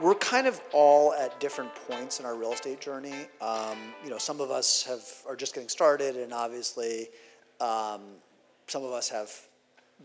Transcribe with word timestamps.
we're 0.00 0.14
kind 0.14 0.46
of 0.46 0.60
all 0.72 1.12
at 1.14 1.38
different 1.40 1.74
points 1.74 2.20
in 2.20 2.26
our 2.26 2.36
real 2.36 2.52
estate 2.52 2.80
journey. 2.80 3.26
Um, 3.40 3.78
you 4.02 4.10
know, 4.10 4.18
some 4.18 4.40
of 4.40 4.50
us 4.50 4.82
have 4.84 5.02
are 5.28 5.36
just 5.36 5.54
getting 5.54 5.68
started, 5.68 6.16
and 6.16 6.32
obviously, 6.32 7.08
um, 7.60 8.02
some 8.66 8.84
of 8.84 8.92
us 8.92 9.08
have 9.08 9.30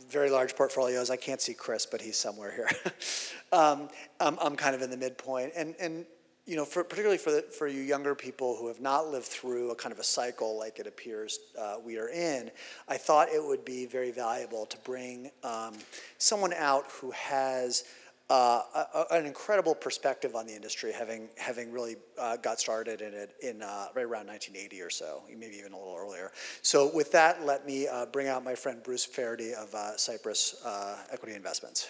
very 0.09 0.29
large 0.29 0.55
portfolios. 0.55 1.09
I 1.09 1.17
can't 1.17 1.41
see 1.41 1.53
Chris, 1.53 1.85
but 1.85 2.01
he's 2.01 2.17
somewhere 2.17 2.51
here. 2.51 2.69
um, 3.51 3.89
I'm, 4.19 4.37
I'm 4.41 4.55
kind 4.55 4.75
of 4.75 4.81
in 4.81 4.89
the 4.89 4.97
midpoint, 4.97 5.53
and 5.55 5.75
and 5.79 6.05
you 6.49 6.55
know, 6.55 6.65
for, 6.65 6.83
particularly 6.83 7.19
for 7.19 7.29
the, 7.29 7.41
for 7.43 7.67
you 7.67 7.81
younger 7.81 8.15
people 8.15 8.55
who 8.55 8.67
have 8.67 8.81
not 8.81 9.07
lived 9.07 9.27
through 9.27 9.69
a 9.69 9.75
kind 9.75 9.93
of 9.93 9.99
a 9.99 10.03
cycle 10.03 10.57
like 10.57 10.79
it 10.79 10.87
appears 10.87 11.39
uh, 11.59 11.75
we 11.85 11.99
are 11.99 12.09
in, 12.09 12.49
I 12.87 12.97
thought 12.97 13.29
it 13.29 13.43
would 13.43 13.63
be 13.63 13.85
very 13.85 14.09
valuable 14.09 14.65
to 14.65 14.77
bring 14.79 15.29
um, 15.43 15.75
someone 16.17 16.53
out 16.53 16.85
who 16.89 17.11
has 17.11 17.83
uh, 18.29 18.61
a, 18.93 19.05
an 19.11 19.25
incredible 19.25 19.73
perspective 19.73 20.35
on 20.35 20.45
the 20.45 20.53
industry, 20.53 20.91
having 20.91 21.29
having 21.37 21.71
really 21.71 21.97
uh, 22.19 22.37
got 22.37 22.59
started 22.59 23.01
in 23.01 23.13
it 23.13 23.35
in 23.41 23.61
uh, 23.61 23.87
right 23.95 24.05
around 24.05 24.27
1980 24.27 24.81
or 24.81 24.89
so, 24.89 25.23
maybe 25.29 25.55
even 25.55 25.73
a 25.73 25.77
little 25.77 25.97
earlier. 25.97 26.31
So 26.61 26.91
with 26.93 27.11
that, 27.13 27.45
let 27.45 27.65
me 27.65 27.87
uh, 27.87 28.05
bring 28.05 28.27
out 28.27 28.43
my 28.43 28.55
friend 28.55 28.83
Bruce 28.83 29.05
Fairty 29.05 29.53
of 29.53 29.73
uh, 29.73 29.97
Cypress 29.97 30.61
uh, 30.63 30.97
Equity 31.11 31.35
Investments. 31.35 31.89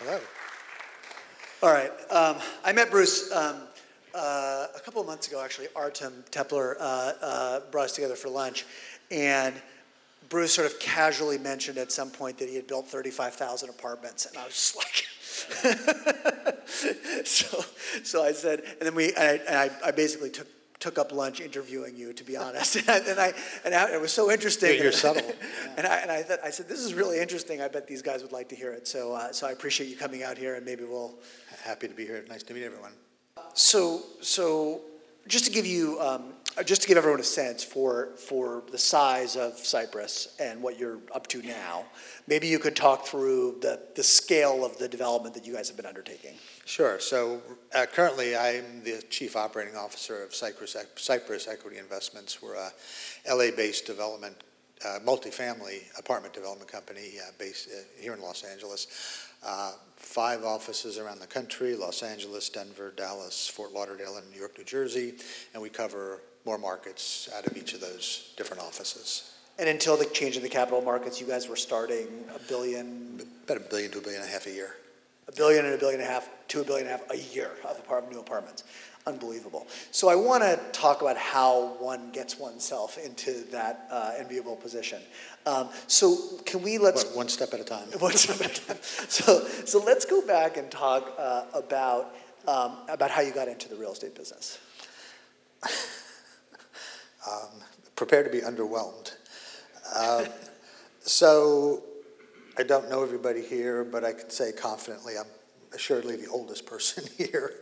Hello. 0.00 0.20
All 1.60 1.72
right. 1.72 1.90
Um, 2.10 2.36
I 2.64 2.72
met 2.72 2.88
Bruce 2.88 3.32
um, 3.32 3.62
uh, 4.14 4.66
a 4.76 4.80
couple 4.84 5.00
of 5.00 5.08
months 5.08 5.26
ago, 5.26 5.42
actually. 5.42 5.66
Artem 5.74 6.22
Tepler 6.30 6.76
uh, 6.78 7.12
uh, 7.20 7.60
brought 7.72 7.86
us 7.86 7.92
together 7.92 8.14
for 8.14 8.28
lunch. 8.28 8.64
And 9.10 9.54
Bruce 10.28 10.52
sort 10.52 10.66
of 10.66 10.78
casually 10.78 11.38
mentioned 11.38 11.78
at 11.78 11.90
some 11.90 12.10
point 12.10 12.38
that 12.38 12.48
he 12.48 12.56
had 12.56 12.66
built 12.66 12.86
35,000 12.88 13.70
apartments, 13.70 14.26
and 14.26 14.36
I 14.36 14.44
was 14.44 14.52
just 14.52 14.76
like, 14.76 15.06
so, 17.24 17.64
so 18.02 18.24
I 18.24 18.32
said, 18.32 18.60
and 18.60 18.80
then 18.80 18.94
we, 18.94 19.12
and 19.14 19.18
I, 19.18 19.40
and 19.46 19.72
I, 19.84 19.90
basically 19.92 20.30
took 20.30 20.48
took 20.80 20.98
up 20.98 21.10
lunch 21.12 21.40
interviewing 21.40 21.96
you, 21.96 22.12
to 22.12 22.24
be 22.24 22.36
honest. 22.36 22.76
and, 22.88 22.88
I, 22.88 22.98
and 22.98 23.20
I, 23.20 23.32
and 23.64 23.74
I, 23.74 23.94
it 23.94 24.00
was 24.00 24.12
so 24.12 24.30
interesting. 24.30 24.74
You're, 24.74 24.84
you're 24.84 24.92
subtle. 24.92 25.32
and 25.76 25.86
I, 25.86 25.96
and 25.96 26.10
I 26.10 26.22
thought, 26.22 26.38
I 26.44 26.50
said, 26.50 26.68
this 26.68 26.80
is 26.80 26.94
really 26.94 27.18
interesting. 27.18 27.60
I 27.60 27.68
bet 27.68 27.88
these 27.88 28.02
guys 28.02 28.22
would 28.22 28.30
like 28.30 28.48
to 28.50 28.54
hear 28.54 28.72
it. 28.72 28.86
So, 28.86 29.12
uh, 29.12 29.32
so 29.32 29.48
I 29.48 29.50
appreciate 29.50 29.88
you 29.88 29.96
coming 29.96 30.22
out 30.22 30.38
here, 30.38 30.54
and 30.54 30.64
maybe 30.64 30.84
we'll. 30.84 31.18
Happy 31.64 31.88
to 31.88 31.94
be 31.94 32.06
here. 32.06 32.24
Nice 32.28 32.44
to 32.44 32.54
meet 32.54 32.62
everyone. 32.62 32.92
So, 33.54 34.02
so 34.20 34.82
just 35.26 35.44
to 35.46 35.50
give 35.50 35.66
you, 35.66 36.00
um, 36.00 36.32
just 36.64 36.82
to 36.82 36.88
give 36.88 36.96
everyone 36.96 37.20
a 37.20 37.24
sense 37.24 37.62
for 37.62 38.10
for 38.16 38.62
the 38.70 38.78
size 38.78 39.36
of 39.36 39.58
Cypress 39.58 40.36
and 40.40 40.62
what 40.62 40.78
you're 40.78 40.98
up 41.14 41.26
to 41.28 41.42
now, 41.42 41.84
maybe 42.26 42.46
you 42.46 42.58
could 42.58 42.76
talk 42.76 43.06
through 43.06 43.58
the 43.60 43.80
the 43.94 44.02
scale 44.02 44.64
of 44.64 44.78
the 44.78 44.88
development 44.88 45.34
that 45.34 45.46
you 45.46 45.54
guys 45.54 45.68
have 45.68 45.76
been 45.76 45.86
undertaking. 45.86 46.34
Sure. 46.64 47.00
So 47.00 47.40
uh, 47.74 47.86
currently, 47.86 48.36
I'm 48.36 48.82
the 48.84 49.02
chief 49.08 49.36
operating 49.36 49.76
officer 49.76 50.22
of 50.22 50.34
Cypress, 50.34 50.76
Cypress 50.96 51.48
Equity 51.48 51.78
Investments. 51.78 52.42
We're 52.42 52.56
a 52.56 52.70
LA-based 53.26 53.86
development, 53.86 54.36
uh, 54.84 54.98
multifamily 55.04 55.98
apartment 55.98 56.34
development 56.34 56.70
company 56.70 57.12
uh, 57.26 57.30
based 57.38 57.68
uh, 57.68 57.80
here 57.98 58.12
in 58.12 58.20
Los 58.20 58.42
Angeles. 58.42 58.86
Uh, 59.42 59.72
five 59.96 60.44
offices 60.44 60.98
around 60.98 61.20
the 61.20 61.26
country: 61.26 61.74
Los 61.74 62.02
Angeles, 62.02 62.48
Denver, 62.48 62.92
Dallas, 62.96 63.48
Fort 63.48 63.72
Lauderdale, 63.72 64.16
and 64.16 64.30
New 64.30 64.38
York, 64.38 64.58
New 64.58 64.64
Jersey, 64.64 65.14
and 65.54 65.62
we 65.62 65.70
cover 65.70 66.20
more 66.44 66.58
markets 66.58 67.28
out 67.36 67.46
of 67.46 67.56
each 67.56 67.74
of 67.74 67.80
those 67.80 68.32
different 68.36 68.62
offices. 68.62 69.34
And 69.58 69.68
until 69.68 69.96
the 69.96 70.04
change 70.06 70.36
in 70.36 70.42
the 70.42 70.48
capital 70.48 70.80
markets, 70.80 71.20
you 71.20 71.26
guys 71.26 71.48
were 71.48 71.56
starting 71.56 72.06
a 72.34 72.38
billion, 72.48 73.20
about 73.44 73.56
a 73.56 73.60
billion 73.60 73.90
to 73.92 73.98
a 73.98 74.00
billion 74.00 74.20
and 74.22 74.30
a 74.30 74.32
half 74.32 74.46
a 74.46 74.52
year 74.52 74.76
a 75.28 75.32
billion 75.32 75.64
and 75.66 75.74
a 75.74 75.78
billion 75.78 76.00
and 76.00 76.08
a 76.08 76.12
half 76.12 76.28
to 76.48 76.60
a 76.60 76.64
billion 76.64 76.86
and 76.86 76.96
a 76.96 76.98
half 76.98 77.10
a 77.10 77.34
year 77.34 77.50
of 77.64 77.78
apartment, 77.78 78.14
new 78.14 78.20
apartments. 78.20 78.64
Unbelievable. 79.06 79.66
So 79.90 80.08
I 80.08 80.14
want 80.14 80.42
to 80.42 80.58
talk 80.72 81.00
about 81.00 81.16
how 81.16 81.76
one 81.78 82.10
gets 82.10 82.38
oneself 82.38 82.98
into 82.98 83.44
that 83.52 83.86
uh, 83.90 84.12
enviable 84.18 84.56
position. 84.56 85.00
Um, 85.46 85.70
so 85.86 86.16
can 86.44 86.62
we 86.62 86.78
let's 86.78 87.04
one, 87.06 87.16
one 87.16 87.28
step 87.28 87.54
at 87.54 87.60
a 87.60 87.64
time. 87.64 87.88
One 87.98 88.12
step 88.12 88.40
at 88.40 88.58
a 88.58 88.66
time. 88.66 88.78
So 88.82 89.46
so 89.64 89.82
let's 89.82 90.04
go 90.04 90.26
back 90.26 90.56
and 90.56 90.70
talk 90.70 91.14
uh, 91.18 91.44
about 91.54 92.14
um, 92.46 92.76
about 92.88 93.10
how 93.10 93.22
you 93.22 93.32
got 93.32 93.48
into 93.48 93.68
the 93.68 93.76
real 93.76 93.92
estate 93.92 94.14
business. 94.14 94.58
um, 97.28 97.60
prepare 97.96 98.22
to 98.22 98.30
be 98.30 98.40
underwhelmed. 98.40 99.14
Uh, 99.94 100.26
so 101.00 101.82
I 102.58 102.62
don't 102.62 102.90
know 102.90 103.02
everybody 103.02 103.42
here, 103.42 103.84
but 103.84 104.04
I 104.04 104.12
can 104.12 104.30
say 104.30 104.52
confidently 104.52 105.14
I'm 105.18 105.26
assuredly 105.74 106.16
the 106.16 106.28
oldest 106.28 106.66
person 106.66 107.04
here. 107.18 107.54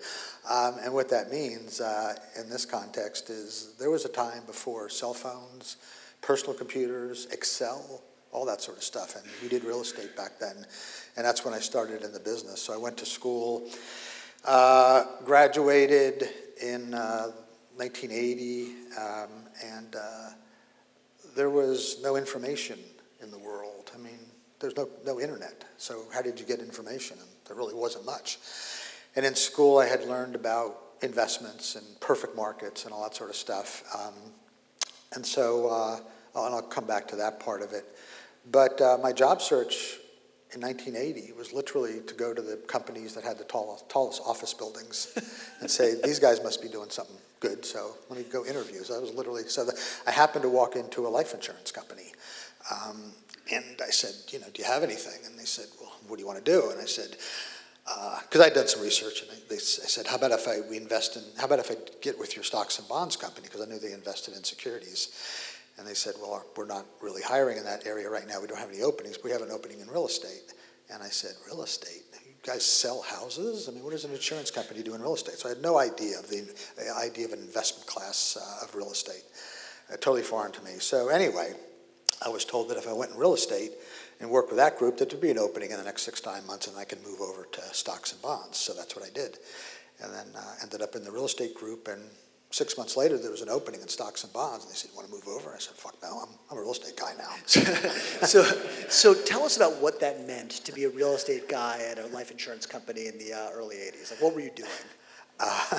Um, 0.49 0.77
and 0.83 0.93
what 0.93 1.09
that 1.11 1.31
means 1.31 1.81
uh, 1.81 2.15
in 2.39 2.49
this 2.49 2.65
context 2.65 3.31
is 3.31 3.75
there 3.79 3.91
was 3.91 4.05
a 4.05 4.09
time 4.09 4.45
before 4.47 4.89
cell 4.89 5.15
phones, 5.15 5.77
personal 6.23 6.55
computers, 6.55 7.27
Excel, 7.33 8.03
all 8.33 8.45
that 8.47 8.61
sort 8.61 8.77
of 8.77 8.85
stuff. 8.85 9.17
And 9.17 9.25
we 9.43 9.49
did 9.49 9.65
real 9.65 9.81
estate 9.81 10.17
back 10.17 10.39
then. 10.39 10.67
And 11.17 11.25
that's 11.25 11.45
when 11.45 11.55
I 11.55 11.59
started 11.59 12.03
in 12.03 12.13
the 12.13 12.21
business. 12.21 12.61
So 12.61 12.75
I 12.75 12.77
went 12.77 12.97
to 12.99 13.07
school, 13.07 13.69
uh, 14.45 15.05
graduated 15.25 16.29
in 16.63 16.95
uh, 16.95 17.33
1980, 17.77 18.73
um, 18.99 19.29
and 19.65 19.97
uh, 19.97 20.31
there 21.35 21.51
was 21.51 21.99
no 22.03 22.17
information 22.17 22.79
in 23.23 23.31
the 23.31 23.39
world. 23.39 23.91
I 23.95 23.99
mean, 23.99 24.19
there's 24.61 24.77
no, 24.77 24.89
no 25.05 25.21
internet. 25.21 25.65
So 25.77 26.05
how 26.13 26.23
did 26.23 26.41
you 26.41 26.47
get 26.47 26.61
information? 26.61 27.19
And 27.19 27.29
there 27.47 27.57
really 27.57 27.75
wasn't 27.75 28.07
much. 28.07 28.39
And 29.15 29.25
in 29.27 29.35
school, 29.35 29.79
I 29.79 29.87
had 29.87 30.05
learned 30.05 30.35
about 30.35 30.77
investments 31.03 31.77
and 31.77 31.85
perfect 32.01 32.35
markets 32.35 32.85
and 32.85 32.93
all 32.93 33.03
that 33.03 33.15
sort 33.15 33.31
of 33.31 33.37
stuff. 33.37 33.85
Um, 33.95 34.15
and 35.13 35.25
so, 35.25 35.69
uh, 35.69 35.97
and 36.35 36.55
I'll 36.55 36.63
come 36.63 36.87
back 36.87 37.09
to 37.09 37.17
that 37.17 37.41
part 37.41 37.63
of 37.63 37.73
it. 37.73 37.85
But 38.51 38.81
uh, 38.81 38.99
my 39.03 39.13
job 39.13 39.43
search 39.43 39.99
in 40.55 40.61
1980 40.61 41.33
was 41.33 41.53
literally 41.53 42.01
to 42.07 42.15
go 42.15 42.33
to 42.33 42.41
the 42.41 42.57
companies 42.69 43.15
that 43.15 43.25
had 43.25 43.39
the 43.39 43.45
tallest, 43.45 43.89
tallest 43.89 44.23
office 44.25 44.55
buildings 44.55 45.13
and 45.61 45.71
say, 45.71 45.95
these 46.03 46.19
guys 46.19 46.43
must 46.43 46.63
be 46.63 46.69
doing 46.69 46.91
something 46.91 47.17
good, 47.41 47.65
so 47.65 47.95
let 48.09 48.19
me 48.19 48.25
go 48.31 48.45
interview. 48.45 48.83
So 48.83 48.97
I 48.97 48.99
was 48.99 49.13
literally, 49.13 49.43
so 49.45 49.65
the, 49.65 49.79
I 50.07 50.11
happened 50.11 50.43
to 50.43 50.49
walk 50.49 50.77
into 50.77 51.07
a 51.07 51.11
life 51.11 51.35
insurance 51.35 51.73
company. 51.73 52.13
Um, 52.71 53.13
and 53.53 53.81
I 53.85 53.91
said, 53.91 54.15
you 54.33 54.41
know, 54.41 54.47
do 54.53 54.63
you 54.63 54.69
have 54.69 54.83
anything? 54.83 55.25
And 55.27 55.39
they 55.39 55.45
said, 55.45 55.67
well, 55.81 55.93
what 56.09 56.17
do 56.17 56.23
you 56.23 56.27
want 56.27 56.45
to 56.45 56.51
do? 56.51 56.71
And 56.71 56.81
I 56.81 56.87
said, 56.87 57.17
because 57.85 58.41
uh, 58.41 58.45
I'd 58.45 58.55
done 58.55 58.67
some 58.67 58.83
research, 58.83 59.23
and 59.23 59.31
they, 59.49 59.57
I 59.57 59.59
said, 59.59 60.09
how 60.09 60.17
about 60.17 60.33
if 60.33 60.49
I 60.49 60.61
we 60.69 60.77
invest 60.77 61.17
in, 61.17 61.23
how 61.39 61.47
about 61.47 61.61
if 61.61 61.71
I 61.71 61.77
get 62.01 62.19
with 62.19 62.35
your 62.35 62.43
stocks 62.43 62.79
and 62.81 62.89
bonds 62.89 63.17
company? 63.17 63.47
Because 63.47 63.63
I 63.63 63.67
knew 63.67 63.79
they 63.79 63.93
invested 63.93 64.35
in 64.35 64.43
securities. 64.43 65.11
And 65.79 65.87
they 65.87 65.95
said, 65.95 66.15
well, 66.21 66.45
we're 66.57 66.67
not 66.67 66.87
really 67.03 67.23
hiring 67.23 67.59
in 67.59 67.65
that 67.65 67.87
area 67.87 68.09
right 68.09 68.27
now. 68.27 68.41
We 68.41 68.47
don't 68.47 68.59
have 68.59 68.71
any 68.71 68.83
openings. 68.83 69.19
We 69.23 69.31
have 69.31 69.43
an 69.43 69.51
opening 69.51 69.81
in 69.81 69.89
real 69.89 70.07
estate. 70.07 70.55
And 70.93 71.03
I 71.03 71.09
said, 71.09 71.33
real 71.47 71.63
estate? 71.63 72.05
You 72.25 72.33
guys 72.43 72.65
sell 72.65 73.03
houses? 73.03 73.69
I 73.69 73.73
mean, 73.73 73.83
what 73.83 73.91
does 73.91 74.05
an 74.05 74.13
insurance 74.13 74.51
company 74.51 74.83
do 74.83 74.95
in 74.95 75.03
real 75.03 75.15
estate? 75.15 75.35
So 75.35 75.49
I 75.49 75.53
had 75.53 75.63
no 75.63 75.79
idea 75.79 76.19
of 76.19 76.29
the, 76.29 76.47
idea 76.99 77.27
of 77.27 77.33
an 77.33 77.41
investment 77.41 77.87
class 77.87 78.39
uh, 78.41 78.65
of 78.65 78.75
real 78.75 78.91
estate. 78.91 79.25
Uh, 79.93 79.97
totally 79.97 80.23
foreign 80.23 80.53
to 80.53 80.63
me. 80.63 80.73
So 80.79 81.09
anyway, 81.09 81.53
I 82.25 82.29
was 82.29 82.45
told 82.45 82.71
that 82.71 82.79
if 82.79 82.89
I 82.89 82.93
went 82.93 83.13
in 83.13 83.19
real 83.19 83.35
estate 83.35 83.73
and 84.21 84.31
worked 84.31 84.49
with 84.49 84.59
that 84.59 84.79
group, 84.79 84.97
that 84.97 85.11
there'd 85.11 85.21
be 85.21 85.31
an 85.31 85.39
opening 85.39 85.73
in 85.73 85.77
the 85.77 85.85
next 85.85 86.03
six 86.03 86.21
to 86.23 86.31
nine 86.31 86.47
months 86.47 86.67
and 86.69 86.77
I 86.77 86.85
could 86.85 87.05
move 87.05 87.21
over 87.21 87.47
to 87.53 87.61
stocks 87.75 88.13
and 88.13 88.23
bonds. 88.23 88.57
So 88.57 88.73
that's 88.73 88.97
what 88.97 89.05
I 89.05 89.11
did. 89.11 89.39
And 90.03 90.13
then 90.13 90.27
uh, 90.37 90.55
ended 90.63 90.83
up 90.83 90.95
in 90.95 91.05
the 91.05 91.13
real 91.13 91.27
estate 91.27 91.55
group. 91.55 91.89
And 91.89 92.03
six 92.51 92.79
months 92.79 92.97
later, 92.97 93.19
there 93.19 93.31
was 93.31 93.43
an 93.43 93.49
opening 93.49 93.81
in 93.81 93.89
stocks 93.89 94.25
and 94.25 94.33
bonds. 94.33 94.65
And 94.65 94.73
they 94.73 94.77
said, 94.77 94.91
You 94.91 94.97
want 94.97 95.09
to 95.09 95.15
move 95.15 95.29
over? 95.29 95.55
I 95.55 95.59
said, 95.59 95.75
Fuck 95.75 95.97
no, 96.03 96.21
I'm, 96.21 96.29
I'm 96.51 96.59
a 96.59 96.61
real 96.61 96.73
estate 96.73 96.97
guy 96.97 97.13
now. 97.19 97.31
so, 97.47 98.43
so 98.89 99.15
tell 99.15 99.43
us 99.43 99.57
about 99.57 99.81
what 99.81 100.01
that 100.01 100.27
meant 100.27 100.51
to 100.51 100.73
be 100.73 100.85
a 100.85 100.91
real 100.91 101.15
estate 101.15 101.49
guy 101.49 101.81
at 101.91 101.99
a 101.99 102.07
life 102.09 102.31
insurance 102.31 102.67
company 102.67 103.07
in 103.07 103.19
the 103.19 103.33
uh, 103.33 103.51
early 103.53 103.77
80s. 103.77 104.13
Like, 104.13 104.23
what 104.23 104.35
were 104.35 104.41
you 104.41 104.53
doing? 104.55 104.69
Uh, 105.39 105.79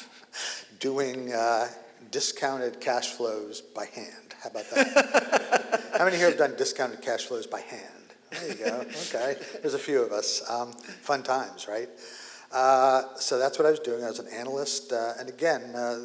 doing 0.80 1.32
uh, 1.32 1.68
discounted 2.10 2.80
cash 2.80 3.08
flows 3.08 3.60
by 3.60 3.84
hand. 3.86 4.34
How 4.42 4.50
about 4.50 4.70
that? 4.70 5.82
How 5.98 6.04
many 6.04 6.16
here 6.16 6.28
have 6.28 6.38
done 6.38 6.54
discounted 6.56 7.02
cash 7.02 7.24
flows 7.24 7.46
by 7.46 7.60
hand? 7.60 7.82
There 8.30 8.48
you 8.48 8.54
go. 8.54 8.84
Okay. 9.08 9.36
There's 9.60 9.74
a 9.74 9.78
few 9.78 10.02
of 10.02 10.12
us. 10.12 10.48
Um, 10.48 10.72
fun 10.72 11.22
times, 11.22 11.66
right? 11.66 11.88
Uh, 12.52 13.02
so 13.16 13.38
that's 13.38 13.58
what 13.58 13.66
I 13.66 13.70
was 13.70 13.80
doing. 13.80 14.02
I 14.02 14.08
was 14.08 14.18
an 14.18 14.28
analyst. 14.32 14.92
Uh, 14.92 15.12
and 15.18 15.28
again, 15.28 15.74
uh, 15.74 15.98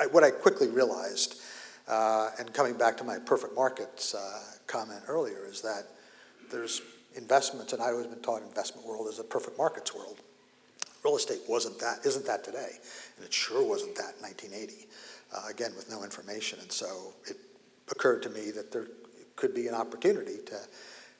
I, 0.00 0.06
what 0.06 0.24
I 0.24 0.30
quickly 0.30 0.68
realized, 0.68 1.40
uh, 1.86 2.30
and 2.38 2.52
coming 2.52 2.74
back 2.74 2.96
to 2.98 3.04
my 3.04 3.18
perfect 3.18 3.54
markets 3.54 4.14
comment 4.66 5.00
earlier, 5.08 5.46
is 5.46 5.62
that 5.62 5.84
there's 6.50 6.82
investments, 7.16 7.72
and 7.72 7.82
I've 7.82 7.92
always 7.92 8.06
been 8.06 8.20
taught 8.20 8.42
investment 8.42 8.86
world 8.86 9.08
is 9.08 9.18
a 9.18 9.24
perfect 9.24 9.56
markets 9.56 9.94
world. 9.94 10.18
Real 11.04 11.16
estate 11.16 11.40
wasn't 11.48 11.78
that, 11.80 12.00
isn't 12.04 12.26
that 12.26 12.44
today, 12.44 12.72
and 13.16 13.24
it 13.24 13.32
sure 13.32 13.66
wasn't 13.66 13.94
that 13.96 14.14
in 14.18 14.22
1980 14.22 14.88
uh, 15.34 15.42
again, 15.48 15.72
with 15.76 15.90
no 15.90 16.02
information. 16.04 16.58
And 16.60 16.70
so 16.70 17.12
it 17.26 17.36
occurred 17.90 18.22
to 18.22 18.30
me 18.30 18.50
that 18.52 18.72
there 18.72 18.86
could 19.36 19.54
be 19.54 19.68
an 19.68 19.74
opportunity 19.74 20.38
to 20.46 20.58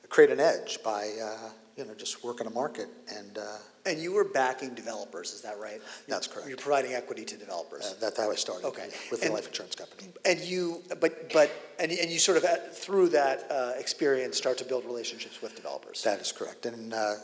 create 0.09 0.31
an 0.31 0.41
edge 0.41 0.83
by, 0.83 1.13
uh, 1.23 1.51
you 1.79 1.85
know, 1.85 1.95
just 1.95 2.25
work 2.25 2.39
working 2.39 2.47
a 2.47 2.51
market 2.51 2.89
and, 3.17 3.39
uh, 3.39 3.43
And 3.87 3.99
you 3.99 4.13
were 4.13 4.25
backing 4.25 4.75
developers, 4.75 5.33
is 5.33 5.41
that 5.43 5.59
right? 5.59 5.81
That's 6.09 6.27
correct. 6.27 6.49
You're 6.49 6.59
providing 6.59 6.93
equity 6.93 7.25
to 7.25 7.37
developers. 7.37 7.87
uh, 7.87 7.95
that's 8.01 8.19
how 8.19 8.31
I 8.31 8.35
started. 8.35 8.67
Okay. 8.67 8.89
With 9.11 9.23
the 9.23 9.31
life 9.31 9.47
insurance 9.47 9.77
company. 9.77 10.11
And 10.25 10.41
you, 10.41 10.83
but, 11.01 11.33
but, 11.33 11.51
and, 11.79 11.91
and 11.91 12.11
you 12.11 12.19
sort 12.19 12.37
of, 12.37 12.45
uh, 12.45 12.57
through 12.73 13.11
that 13.11 13.47
uh, 13.51 13.73
experience, 13.79 14.37
start 14.37 14.59
to 14.59 14.65
build 14.65 14.85
relationships 14.85 15.41
with 15.41 15.55
developers. 15.55 16.03
That 16.03 16.21
is 16.21 16.33
correct. 16.33 16.67
And 16.67 16.93
uh, 16.93 17.15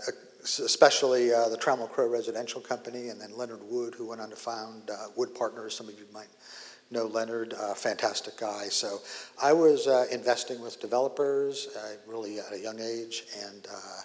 especially 0.44 1.34
uh, 1.34 1.48
the 1.48 1.58
Trammell 1.58 1.90
Crow 1.90 2.08
Residential 2.08 2.60
Company 2.60 3.08
and 3.08 3.20
then 3.20 3.36
Leonard 3.36 3.62
Wood, 3.62 3.94
who 3.94 4.08
went 4.08 4.20
on 4.20 4.30
to 4.30 4.36
found 4.36 4.90
uh, 4.90 5.08
Wood 5.16 5.34
Partners. 5.34 5.74
Some 5.76 5.88
of 5.88 5.98
you 5.98 6.06
might 6.12 6.28
know 6.90 7.06
Leonard, 7.06 7.54
uh, 7.54 7.74
fantastic 7.74 8.38
guy. 8.38 8.68
So 8.68 8.98
I 9.42 9.52
was 9.52 9.86
uh, 9.86 10.06
investing 10.10 10.60
with 10.60 10.80
developers 10.80 11.68
uh, 11.76 11.96
really 12.06 12.38
at 12.38 12.52
a 12.52 12.58
young 12.58 12.80
age, 12.80 13.24
and 13.46 13.66
uh, 13.70 14.00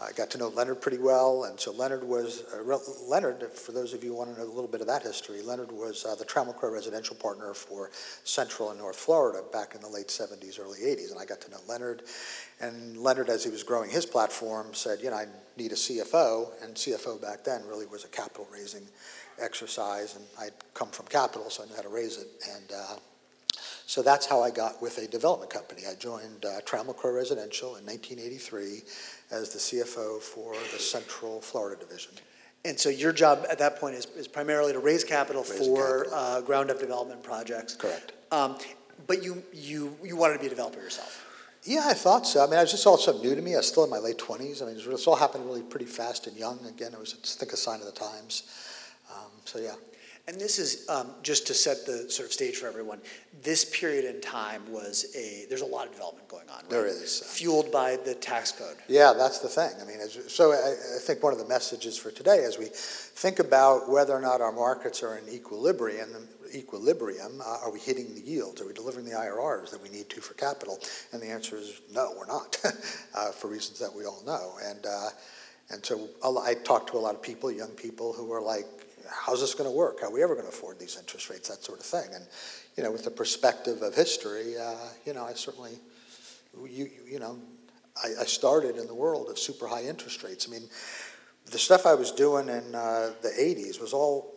I 0.00 0.12
got 0.12 0.30
to 0.30 0.38
know 0.38 0.48
Leonard 0.48 0.80
pretty 0.80 0.98
well. 0.98 1.44
And 1.44 1.58
so 1.58 1.72
Leonard 1.72 2.04
was, 2.04 2.44
uh, 2.54 2.78
Leonard, 3.08 3.52
for 3.52 3.72
those 3.72 3.92
of 3.94 4.04
you 4.04 4.10
who 4.10 4.16
want 4.16 4.32
to 4.32 4.40
know 4.40 4.46
a 4.46 4.48
little 4.48 4.70
bit 4.70 4.80
of 4.80 4.86
that 4.86 5.02
history, 5.02 5.42
Leonard 5.42 5.72
was 5.72 6.04
uh, 6.04 6.14
the 6.14 6.24
Trammell 6.24 6.54
residential 6.70 7.16
partner 7.16 7.52
for 7.52 7.90
Central 8.22 8.70
and 8.70 8.78
North 8.78 8.94
Florida 8.94 9.42
back 9.52 9.74
in 9.74 9.80
the 9.80 9.88
late 9.88 10.06
70s, 10.06 10.60
early 10.60 10.78
80s. 10.78 11.10
And 11.10 11.20
I 11.20 11.24
got 11.24 11.40
to 11.42 11.50
know 11.50 11.58
Leonard. 11.68 12.02
And 12.60 12.98
Leonard, 12.98 13.28
as 13.28 13.42
he 13.42 13.50
was 13.50 13.64
growing 13.64 13.90
his 13.90 14.06
platform, 14.06 14.72
said, 14.72 15.00
you 15.02 15.10
know, 15.10 15.16
I 15.16 15.26
need 15.56 15.72
a 15.72 15.76
CFO. 15.76 16.50
And 16.62 16.76
CFO 16.76 17.20
back 17.20 17.42
then 17.42 17.66
really 17.66 17.86
was 17.86 18.04
a 18.04 18.08
capital 18.08 18.46
raising 18.52 18.86
exercise. 19.40 20.14
And 20.14 20.24
I'd 20.38 20.54
come 20.74 20.90
from 20.90 21.06
capital, 21.06 21.50
so 21.50 21.64
I 21.64 21.66
knew 21.66 21.74
how 21.74 21.82
to 21.82 21.88
raise 21.88 22.18
it. 22.18 22.28
And 22.54 22.70
uh, 22.72 22.96
so 23.86 24.02
that's 24.02 24.26
how 24.26 24.42
I 24.42 24.50
got 24.50 24.80
with 24.80 24.98
a 24.98 25.08
development 25.08 25.50
company. 25.50 25.82
I 25.90 25.94
joined 25.94 26.44
uh, 26.44 26.60
Trammell 26.60 26.96
Crow 26.96 27.12
Residential 27.12 27.76
in 27.76 27.86
1983 27.86 28.82
as 29.30 29.50
the 29.50 29.58
CFO 29.58 30.20
for 30.20 30.54
the 30.72 30.78
Central 30.78 31.40
Florida 31.40 31.78
Division. 31.78 32.12
And 32.64 32.78
so 32.78 32.88
your 32.88 33.12
job 33.12 33.46
at 33.50 33.58
that 33.58 33.78
point 33.78 33.94
is, 33.94 34.06
is 34.16 34.26
primarily 34.28 34.72
to 34.72 34.78
raise 34.78 35.04
capital 35.04 35.42
for 35.42 36.04
capital. 36.04 36.14
uh, 36.14 36.40
ground-up 36.40 36.80
development 36.80 37.22
projects. 37.22 37.74
Correct. 37.76 38.12
Um, 38.32 38.56
But 39.06 39.22
you, 39.22 39.42
you, 39.52 39.96
you 40.02 40.16
wanted 40.16 40.34
to 40.34 40.40
be 40.40 40.46
a 40.46 40.50
developer 40.50 40.80
yourself. 40.80 41.24
Yeah, 41.64 41.84
I 41.86 41.94
thought 41.94 42.26
so. 42.26 42.42
I 42.42 42.46
mean, 42.46 42.58
I 42.58 42.62
was 42.62 42.70
just 42.70 42.86
all 42.86 42.96
something 42.96 43.22
new 43.22 43.34
to 43.34 43.42
me. 43.42 43.54
I 43.54 43.58
was 43.58 43.68
still 43.68 43.84
in 43.84 43.90
my 43.90 43.98
late 43.98 44.18
20s. 44.18 44.62
I 44.62 44.66
mean, 44.66 44.76
this 44.76 45.06
all 45.06 45.16
happened 45.16 45.44
really 45.46 45.62
pretty 45.62 45.86
fast 45.86 46.26
and 46.26 46.36
young. 46.36 46.58
Again, 46.66 46.92
it 46.92 46.98
was, 46.98 47.14
I 47.14 47.26
think, 47.38 47.52
a 47.52 47.56
sign 47.56 47.80
of 47.80 47.86
the 47.86 47.92
times. 47.92 48.42
Um, 49.14 49.30
so, 49.44 49.58
yeah. 49.58 49.74
And 50.28 50.38
this 50.38 50.58
is, 50.58 50.86
um, 50.90 51.12
just 51.22 51.46
to 51.46 51.54
set 51.54 51.86
the 51.86 52.10
sort 52.10 52.26
of 52.26 52.34
stage 52.34 52.58
for 52.58 52.66
everyone, 52.66 53.00
this 53.42 53.64
period 53.64 54.04
in 54.04 54.20
time 54.20 54.62
was 54.70 55.06
a, 55.16 55.46
there's 55.48 55.62
a 55.62 55.66
lot 55.66 55.86
of 55.86 55.92
development 55.92 56.28
going 56.28 56.46
on, 56.50 56.56
right? 56.56 56.68
There 56.68 56.86
is. 56.86 57.20
Fueled 57.20 57.72
by 57.72 57.96
the 57.96 58.14
tax 58.14 58.52
code. 58.52 58.76
Yeah, 58.88 59.14
that's 59.16 59.38
the 59.38 59.48
thing. 59.48 59.70
I 59.80 59.86
mean, 59.86 60.00
as, 60.00 60.18
so 60.30 60.52
I, 60.52 60.74
I 60.96 60.98
think 61.00 61.22
one 61.22 61.32
of 61.32 61.38
the 61.38 61.48
messages 61.48 61.96
for 61.96 62.10
today, 62.10 62.44
as 62.44 62.58
we 62.58 62.66
think 62.66 63.38
about 63.38 63.88
whether 63.88 64.12
or 64.12 64.20
not 64.20 64.42
our 64.42 64.52
markets 64.52 65.02
are 65.02 65.16
in 65.16 65.26
equilibrium, 65.30 66.10
equilibrium, 66.54 67.40
uh, 67.40 67.60
are 67.64 67.72
we 67.72 67.80
hitting 67.80 68.14
the 68.14 68.20
yields? 68.20 68.60
Are 68.60 68.66
we 68.66 68.74
delivering 68.74 69.06
the 69.06 69.12
IRRs 69.12 69.70
that 69.70 69.82
we 69.82 69.88
need 69.88 70.10
to 70.10 70.20
for 70.20 70.34
capital? 70.34 70.78
And 71.14 71.22
the 71.22 71.28
answer 71.28 71.56
is 71.56 71.80
no, 71.94 72.12
we're 72.18 72.26
not, 72.26 72.60
uh, 73.14 73.30
for 73.32 73.48
reasons 73.48 73.78
that 73.78 73.94
we 73.94 74.04
all 74.04 74.22
know. 74.26 74.58
And 74.62 74.84
uh, 74.84 75.08
and 75.70 75.84
so 75.84 76.08
I 76.24 76.54
talk 76.54 76.86
to 76.92 76.96
a 76.96 76.98
lot 76.98 77.14
of 77.14 77.22
people, 77.22 77.52
young 77.52 77.70
people, 77.70 78.14
who 78.14 78.32
are 78.32 78.40
like, 78.40 78.64
"How's 79.10 79.40
this 79.40 79.54
going 79.54 79.68
to 79.68 79.74
work? 79.76 80.00
How 80.00 80.08
are 80.08 80.12
we 80.12 80.22
ever 80.22 80.34
going 80.34 80.46
to 80.46 80.52
afford 80.52 80.78
these 80.78 80.96
interest 80.96 81.30
rates?" 81.30 81.48
That 81.48 81.64
sort 81.64 81.80
of 81.80 81.86
thing. 81.86 82.14
And 82.14 82.26
you 82.76 82.82
know, 82.82 82.92
with 82.92 83.04
the 83.04 83.10
perspective 83.10 83.82
of 83.82 83.94
history, 83.94 84.56
uh, 84.56 84.76
you 85.04 85.12
know, 85.14 85.24
I 85.24 85.34
certainly, 85.34 85.78
you 86.68 86.90
you- 87.06 87.18
know, 87.18 87.38
I, 88.02 88.22
I 88.22 88.24
started 88.24 88.76
in 88.76 88.86
the 88.86 88.94
world 88.94 89.28
of 89.28 89.38
super 89.38 89.66
high 89.66 89.82
interest 89.82 90.22
rates. 90.22 90.46
I 90.48 90.52
mean, 90.52 90.68
the 91.46 91.58
stuff 91.58 91.86
I 91.86 91.94
was 91.94 92.12
doing 92.12 92.48
in 92.48 92.74
uh, 92.74 93.12
the 93.22 93.30
80s 93.30 93.80
was 93.80 93.92
all 93.92 94.34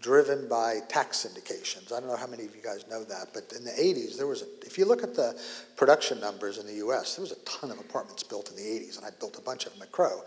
driven 0.00 0.48
by 0.48 0.80
tax 0.88 1.26
syndications. 1.26 1.92
I 1.92 2.00
don't 2.00 2.08
know 2.08 2.16
how 2.16 2.26
many 2.26 2.44
of 2.44 2.54
you 2.54 2.62
guys 2.62 2.84
know 2.90 3.04
that, 3.04 3.28
but 3.32 3.52
in 3.56 3.64
the 3.64 3.70
80s, 3.70 4.16
there 4.16 4.26
was, 4.26 4.42
a, 4.42 4.46
if 4.66 4.78
you 4.78 4.84
look 4.84 5.02
at 5.02 5.14
the 5.14 5.40
production 5.76 6.20
numbers 6.20 6.58
in 6.58 6.66
the 6.66 6.86
US, 6.86 7.16
there 7.16 7.22
was 7.22 7.32
a 7.32 7.40
ton 7.44 7.70
of 7.70 7.78
apartments 7.78 8.22
built 8.22 8.50
in 8.50 8.56
the 8.56 8.62
80s, 8.62 8.96
and 8.96 9.06
I 9.06 9.10
built 9.18 9.38
a 9.38 9.42
bunch 9.42 9.66
of 9.66 9.72
them 9.72 9.82
at 9.82 9.92
Crow. 9.92 10.22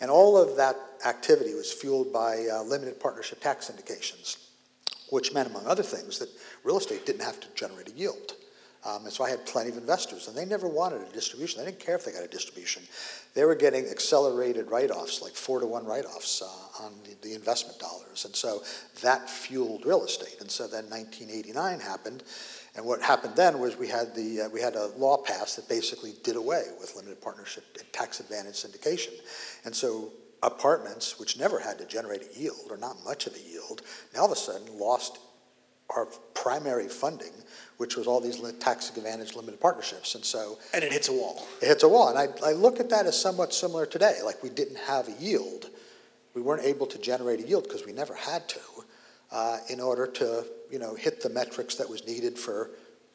And 0.00 0.10
all 0.10 0.36
of 0.36 0.56
that 0.56 0.76
activity 1.06 1.54
was 1.54 1.72
fueled 1.72 2.12
by 2.12 2.46
uh, 2.52 2.62
limited 2.62 3.00
partnership 3.00 3.40
tax 3.40 3.70
syndications, 3.70 4.36
which 5.10 5.32
meant, 5.32 5.48
among 5.48 5.66
other 5.66 5.82
things, 5.82 6.18
that 6.18 6.28
real 6.64 6.78
estate 6.78 7.06
didn't 7.06 7.22
have 7.22 7.40
to 7.40 7.48
generate 7.54 7.88
a 7.88 7.92
yield. 7.92 8.34
Um, 8.84 9.04
and 9.04 9.12
so 9.12 9.24
I 9.24 9.30
had 9.30 9.46
plenty 9.46 9.70
of 9.70 9.76
investors, 9.76 10.26
and 10.26 10.36
they 10.36 10.44
never 10.44 10.66
wanted 10.66 11.02
a 11.02 11.12
distribution. 11.12 11.60
They 11.60 11.70
didn't 11.70 11.80
care 11.80 11.94
if 11.94 12.04
they 12.04 12.10
got 12.10 12.24
a 12.24 12.28
distribution. 12.28 12.82
They 13.34 13.44
were 13.44 13.54
getting 13.54 13.86
accelerated 13.86 14.70
write-offs, 14.70 15.22
like 15.22 15.34
four 15.34 15.60
to 15.60 15.66
one 15.66 15.86
write-offs 15.86 16.42
uh, 16.42 16.84
on 16.84 16.92
the, 17.04 17.28
the 17.28 17.34
investment 17.34 17.78
dollars. 17.78 18.24
And 18.24 18.34
so 18.34 18.62
that 19.02 19.30
fueled 19.30 19.86
real 19.86 20.04
estate. 20.04 20.40
And 20.40 20.50
so 20.50 20.66
then 20.66 20.90
1989 20.90 21.78
happened, 21.78 22.24
and 22.74 22.84
what 22.84 23.02
happened 23.02 23.36
then 23.36 23.58
was 23.60 23.76
we 23.76 23.88
had 23.88 24.14
the 24.14 24.42
uh, 24.42 24.48
we 24.48 24.60
had 24.60 24.76
a 24.76 24.86
law 24.96 25.18
passed 25.18 25.56
that 25.56 25.68
basically 25.68 26.14
did 26.24 26.36
away 26.36 26.64
with 26.80 26.96
limited 26.96 27.20
partnership 27.20 27.64
and 27.78 27.92
tax 27.92 28.18
advantage 28.18 28.54
syndication. 28.54 29.12
And 29.64 29.74
so 29.74 30.10
apartments, 30.42 31.20
which 31.20 31.38
never 31.38 31.58
had 31.58 31.78
to 31.78 31.86
generate 31.86 32.22
a 32.22 32.38
yield 32.38 32.70
or 32.70 32.78
not 32.78 32.96
much 33.04 33.26
of 33.26 33.36
a 33.36 33.40
yield, 33.40 33.82
now 34.14 34.20
all 34.20 34.26
of 34.26 34.32
a 34.32 34.36
sudden 34.36 34.78
lost 34.78 35.18
our 35.94 36.06
primary 36.34 36.88
funding, 36.88 37.32
which 37.82 37.96
was 37.96 38.06
all 38.06 38.20
these 38.20 38.40
tax 38.60 38.96
advantage 38.96 39.34
limited 39.34 39.60
partnerships. 39.60 40.14
And 40.14 40.24
so 40.24 40.56
And 40.72 40.84
it 40.84 40.92
hits 40.92 41.08
a 41.08 41.12
wall. 41.12 41.48
it 41.60 41.66
hits 41.66 41.82
a 41.82 41.88
wall. 41.88 42.10
And 42.10 42.16
I, 42.16 42.28
I 42.48 42.52
look 42.52 42.78
at 42.78 42.88
that 42.90 43.06
as 43.06 43.20
somewhat 43.20 43.52
similar 43.52 43.86
today. 43.86 44.18
Like 44.24 44.40
we 44.40 44.50
didn't 44.50 44.78
have 44.78 45.08
a 45.08 45.12
yield. 45.20 45.68
We 46.32 46.42
weren't 46.42 46.62
able 46.62 46.86
to 46.86 46.96
generate 46.98 47.40
a 47.40 47.42
yield 47.42 47.64
because 47.64 47.84
we 47.84 47.92
never 47.92 48.14
had 48.14 48.48
to 48.50 48.60
uh, 49.32 49.58
in 49.68 49.80
order 49.80 50.06
to, 50.06 50.46
you 50.70 50.78
know, 50.78 50.94
hit 50.94 51.22
the 51.24 51.28
metrics 51.28 51.74
that 51.74 51.90
was 51.90 52.06
needed 52.06 52.38
for, 52.38 52.70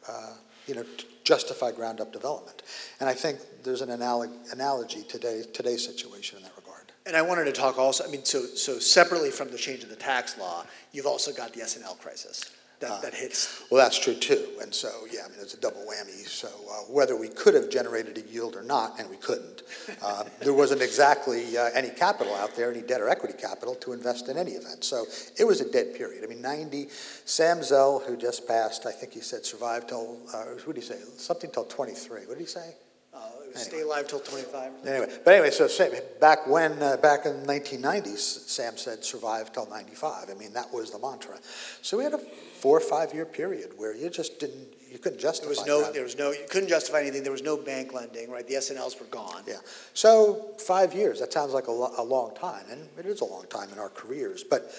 uh, 0.06 0.34
you 0.68 0.76
know, 0.76 0.84
to 0.84 1.06
justify 1.24 1.72
ground 1.72 2.02
up 2.02 2.12
development. 2.12 2.64
And 3.00 3.08
I 3.08 3.14
think 3.14 3.40
there's 3.64 3.82
an 3.82 3.90
analog, 3.90 4.28
analogy 4.52 5.04
today, 5.04 5.44
today's 5.54 5.86
situation 5.86 6.40
in 6.40 6.44
that 6.44 6.52
regard. 6.58 6.92
And 7.06 7.16
I 7.16 7.22
wanted 7.22 7.46
to 7.46 7.54
talk 7.54 7.78
also, 7.78 8.04
I 8.04 8.10
mean, 8.10 8.26
so, 8.26 8.42
so 8.42 8.80
separately 8.80 9.32
from 9.32 9.50
the 9.50 9.58
change 9.58 9.84
in 9.84 9.88
the 9.90 9.96
tax 9.96 10.38
law, 10.38 10.66
you've 10.92 11.06
also 11.06 11.32
got 11.32 11.54
the 11.54 11.62
S&L 11.62 11.96
crisis 12.02 12.52
Uh, 12.80 12.90
that, 12.90 13.02
that 13.02 13.14
hits. 13.16 13.64
Well, 13.72 13.84
that's 13.84 13.98
true 13.98 14.14
too. 14.14 14.50
And 14.62 14.74
so, 14.74 14.90
yeah, 15.12 15.22
I 15.26 15.30
mean, 15.30 15.40
it's 15.42 15.56
a 15.56 15.60
double 15.60 15.82
whammy. 15.82 16.28
So 16.28 16.48
uh, 16.48 16.92
whether 16.92 17.16
we 17.16 17.28
could 17.28 17.56
have 17.56 17.72
generated 17.72 18.18
a 18.18 18.22
yield 18.32 18.56
or 18.56 18.62
not, 18.62 19.00
and 19.00 19.10
we 19.10 19.18
couldn't, 19.18 19.64
uh, 20.04 20.26
there 20.42 20.54
wasn't 20.54 20.84
exactly 20.84 21.58
uh, 21.58 21.70
any 21.74 21.90
capital 21.90 22.36
out 22.36 22.56
there, 22.56 22.72
any 22.72 22.82
debt 22.82 23.02
or 23.02 23.10
equity 23.10 23.34
capital 23.34 23.74
to 23.76 23.94
invest 23.94 24.30
in 24.30 24.38
any 24.38 24.52
event. 24.52 24.84
So 24.84 25.06
it 25.38 25.46
was 25.46 25.60
a 25.60 25.72
dead 25.72 25.96
period. 25.96 26.24
I 26.24 26.28
mean, 26.28 26.42
90, 26.42 26.90
Sam 27.26 27.64
Zell, 27.64 28.04
who 28.06 28.16
just 28.16 28.48
passed, 28.48 28.86
I 28.86 28.92
think 28.92 29.14
he 29.14 29.22
said 29.22 29.44
survived 29.44 29.90
till, 29.90 30.20
uh, 30.34 30.44
what 30.64 30.76
did 30.76 30.84
he 30.84 30.88
say? 30.88 31.00
Something 31.18 31.50
till 31.50 31.66
23. 31.66 32.22
What 32.28 32.38
did 32.38 32.40
he 32.40 32.46
say? 32.46 32.76
Uh, 33.18 33.50
it 33.50 33.58
Stay 33.58 33.82
alive 33.82 34.08
till 34.08 34.20
twenty-five. 34.20 34.72
Anyway, 34.86 35.12
but 35.26 35.34
anyway, 35.34 35.50
so 35.50 35.68
Sam, 35.68 35.92
back 36.22 36.48
when, 36.48 36.82
uh, 36.82 36.98
back 36.98 37.26
in 37.26 37.42
the 37.42 37.48
1990s, 37.48 38.18
Sam 38.18 38.78
said 38.78 39.04
survive 39.04 39.52
till 39.52 39.68
95. 39.68 40.30
I 40.30 40.34
mean, 40.36 40.54
that 40.54 40.72
was 40.72 40.92
the 40.92 41.00
mantra. 41.00 41.38
So 41.82 41.98
we 41.98 42.04
had 42.04 42.14
a 42.14 42.20
four 42.20 42.78
or 42.78 42.82
five 42.82 43.14
year 43.14 43.26
period 43.26 43.72
where 43.78 43.96
you 43.96 44.10
just 44.10 44.40
didn't, 44.40 44.68
you 44.92 45.00
couldn't 45.00 45.20
justify 45.20 45.54
There 45.54 45.58
was 45.58 45.68
no, 45.68 45.82
that. 45.82 45.94
there 45.94 46.04
was 46.04 46.18
no, 46.18 46.32
you 46.32 46.46
couldn't 46.50 46.70
justify 46.70 47.02
anything, 47.02 47.24
there 47.24 47.32
was 47.32 47.44
no 47.44 47.58
bank 47.58 47.94
lending, 47.94 48.30
right? 48.30 48.48
The 48.48 48.56
S&Ls 48.56 49.00
were 49.00 49.08
gone. 49.08 49.44
Yeah. 49.48 49.56
So 49.94 50.54
five 50.60 50.94
years, 50.94 51.20
that 51.20 51.34
sounds 51.34 51.54
like 51.54 51.68
a, 51.68 51.72
lo- 51.72 51.94
a 51.98 52.04
long 52.04 52.36
time, 52.36 52.66
and 52.70 52.88
it 52.98 53.06
is 53.06 53.22
a 53.22 53.26
long 53.26 53.46
time 53.50 53.72
in 53.74 53.80
our 53.80 53.90
careers. 53.90 54.44
But 54.44 54.72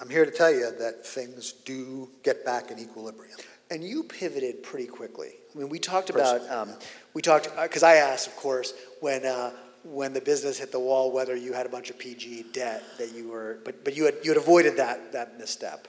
I'm 0.00 0.08
here 0.10 0.24
to 0.24 0.30
tell 0.30 0.52
you 0.52 0.70
that 0.78 1.06
things 1.06 1.52
do 1.52 2.08
get 2.22 2.44
back 2.44 2.70
in 2.70 2.78
equilibrium. 2.78 3.38
And 3.70 3.84
you 3.84 4.02
pivoted 4.02 4.62
pretty 4.62 4.86
quickly. 4.86 5.32
I 5.54 5.58
mean, 5.58 5.68
we 5.68 5.78
talked 5.78 6.08
about, 6.10 6.48
um, 6.50 6.72
we 7.12 7.20
talked, 7.20 7.50
because 7.60 7.82
I 7.82 7.96
asked, 7.96 8.26
of 8.26 8.36
course, 8.36 8.72
when, 9.00 9.26
uh, 9.26 9.52
when 9.84 10.12
the 10.14 10.20
business 10.20 10.58
hit 10.58 10.72
the 10.72 10.80
wall, 10.80 11.12
whether 11.12 11.36
you 11.36 11.52
had 11.52 11.66
a 11.66 11.68
bunch 11.68 11.90
of 11.90 11.98
PG 11.98 12.46
debt 12.52 12.82
that 12.98 13.14
you 13.14 13.28
were, 13.28 13.58
but, 13.64 13.84
but 13.84 13.94
you 13.94 14.06
had, 14.06 14.16
you 14.22 14.30
had 14.30 14.38
avoided 14.38 14.76
that, 14.78 15.12
that 15.12 15.38
misstep. 15.38 15.86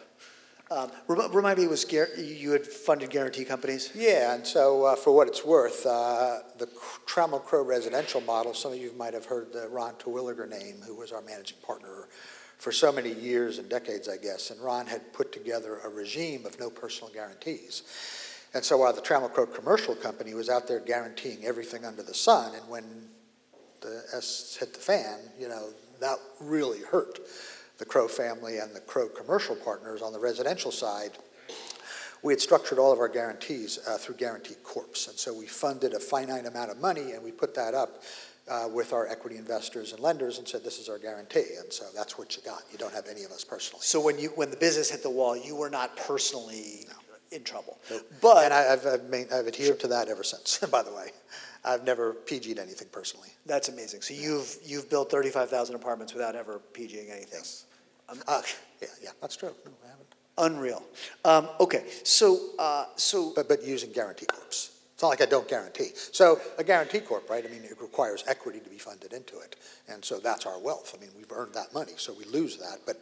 Um, 0.72 0.92
Remind 1.08 1.58
me, 1.58 1.68
was, 1.68 1.92
you 1.92 2.52
had 2.52 2.66
funded 2.66 3.10
guarantee 3.10 3.44
companies? 3.44 3.92
Yeah, 3.96 4.36
and 4.36 4.46
so 4.46 4.86
uh, 4.86 4.96
for 4.96 5.12
what 5.16 5.28
it's 5.28 5.44
worth, 5.44 5.84
uh, 5.86 6.40
the 6.60 6.68
Trammell 7.08 7.44
Crow 7.44 7.64
residential 7.64 8.22
model, 8.22 8.54
some 8.54 8.74
of 8.74 8.78
you 8.78 8.94
might 8.96 9.16
have 9.16 9.26
heard 9.26 9.52
the 9.52 9.68
Ron 9.68 9.96
Terwilliger 9.96 10.48
name, 10.48 10.82
who 10.86 10.96
was 10.96 11.12
our 11.12 11.22
managing 11.22 11.58
partner 11.66 12.08
for 12.60 12.72
so 12.72 12.92
many 12.92 13.12
years 13.12 13.58
and 13.58 13.68
decades, 13.70 14.08
I 14.08 14.18
guess. 14.18 14.52
And 14.52 14.62
Ron 14.62 14.86
had 14.86 15.14
put 15.14 15.32
together 15.32 15.80
a 15.84 15.90
regime 15.90 16.46
of 16.46 16.60
no 16.60 16.70
personal 16.70 17.12
guarantees. 17.12 17.84
And 18.54 18.64
so 18.64 18.78
while 18.78 18.94
the 18.94 19.02
Trammell 19.02 19.34
Crow 19.34 19.48
Commercial 19.48 19.96
Company 19.96 20.34
was 20.34 20.50
out 20.50 20.68
there 20.68 20.80
guaranteeing 20.80 21.46
everything 21.46 21.86
under 21.86 22.04
the 22.04 22.14
sun, 22.14 22.54
and 22.56 22.68
when 22.70 22.84
the 23.82 24.04
S 24.14 24.58
hit 24.60 24.74
the 24.74 24.80
fan, 24.80 25.20
you 25.40 25.48
know, 25.48 25.70
that 26.00 26.18
really 26.40 26.82
hurt 26.82 27.20
the 27.78 27.86
Crow 27.86 28.08
family 28.08 28.58
and 28.58 28.76
the 28.76 28.82
Crow 28.82 29.08
commercial 29.08 29.56
partners 29.56 30.02
on 30.02 30.14
the 30.14 30.20
residential 30.20 30.72
side 30.72 31.12
we 32.22 32.34
had 32.34 32.42
structured 32.42 32.80
all 32.80 32.92
of 32.92 33.00
our 33.00 33.08
guarantees 33.08 33.80
uh, 33.88 33.98
through 33.98 34.16
guarantee 34.16 34.56
corps. 34.64 35.08
And 35.08 35.18
so 35.18 35.34
we 35.34 35.48
funded 35.48 35.94
a 35.94 36.00
finite 36.00 36.46
amount 36.46 36.72
of 36.72 36.80
money 36.80 37.14
and 37.14 37.24
we 37.24 37.32
put 37.32 37.56
that 37.56 37.74
up 37.74 38.04
uh, 38.50 38.68
with 38.68 38.94
our 38.94 39.08
equity 39.08 39.38
investors 39.38 39.92
and 39.94 40.02
lenders 40.02 40.38
and 40.40 40.48
said, 40.48 40.64
this 40.64 40.80
is 40.80 40.90
our 40.90 40.98
guarantee. 40.98 41.46
And 41.62 41.72
so 41.72 41.86
that's 41.96 42.18
what 42.18 42.36
you 42.36 42.44
got. 42.44 42.64
You 42.72 42.78
don't 42.78 42.94
have 42.94 43.08
any 43.08 43.24
of 43.24 43.32
us 43.32 43.44
personally. 43.44 43.82
So 43.84 44.00
when 44.02 44.18
you, 44.20 44.30
when 44.36 44.50
the 44.50 44.58
business 44.58 44.90
hit 44.90 45.04
the 45.04 45.10
wall, 45.10 45.38
you 45.38 45.56
were 45.56 45.70
not 45.70 45.96
personally 45.98 46.86
in 47.32 47.44
trouble? 47.44 47.78
And 47.92 48.02
But, 48.22 48.52
I, 48.52 48.74
I've, 48.74 48.86
I've, 48.86 49.04
main, 49.10 49.28
I've 49.32 49.48
adhered 49.48 49.80
to 49.82 49.88
that 49.90 50.08
ever 50.08 50.24
since, 50.24 50.58
by 50.72 50.82
the 50.84 50.92
way. 50.94 51.12
I've 51.64 51.84
never 51.84 52.14
PG'd 52.14 52.58
anything 52.58 52.88
personally. 52.92 53.30
that's 53.46 53.68
amazing. 53.70 54.02
So 54.02 54.14
you've, 54.14 54.56
you've 54.66 54.90
built 54.90 55.12
thirty-five 55.12 55.50
thousand 55.50 55.76
apartments 55.76 56.14
without 56.14 56.34
ever 56.36 56.62
PGing 56.74 57.12
anything? 57.12 57.42
Um, 58.08 58.20
Uh, 58.28 58.42
yeah, 58.82 58.88
yeah, 59.04 59.10
that's 59.22 59.36
true. 59.36 59.52
No, 59.66 59.72
I 59.86 59.90
haven't. 59.90 60.08
Unreal. 60.38 60.82
Um, 61.26 61.50
okay, 61.60 61.84
so, 62.04 62.40
uh, 62.58 62.86
so, 62.96 63.34
But, 63.36 63.50
but 63.50 63.62
using 63.62 63.92
guarantee 63.92 64.26
corps. 64.26 64.70
It's 65.00 65.04
not 65.06 65.12
like 65.12 65.22
I 65.22 65.28
don't 65.28 65.48
guarantee. 65.48 65.92
So 66.12 66.42
a 66.58 66.64
guarantee 66.66 67.00
corp, 67.00 67.30
right, 67.30 67.46
I 67.46 67.48
mean, 67.50 67.64
it 67.64 67.80
requires 67.80 68.22
equity 68.28 68.60
to 68.60 68.70
be 68.70 68.78
funded 68.78 69.14
into 69.14 69.40
it. 69.40 69.56
And 69.88 70.04
so 70.04 70.20
that's 70.20 70.46
our 70.46 70.60
wealth. 70.60 70.94
I 70.94 71.00
mean, 71.00 71.10
we've 71.16 71.32
earned 71.32 71.54
that 71.54 71.74
money, 71.74 71.94
so 71.96 72.14
we 72.14 72.26
lose 72.26 72.58
that, 72.58 72.80
but 72.86 72.98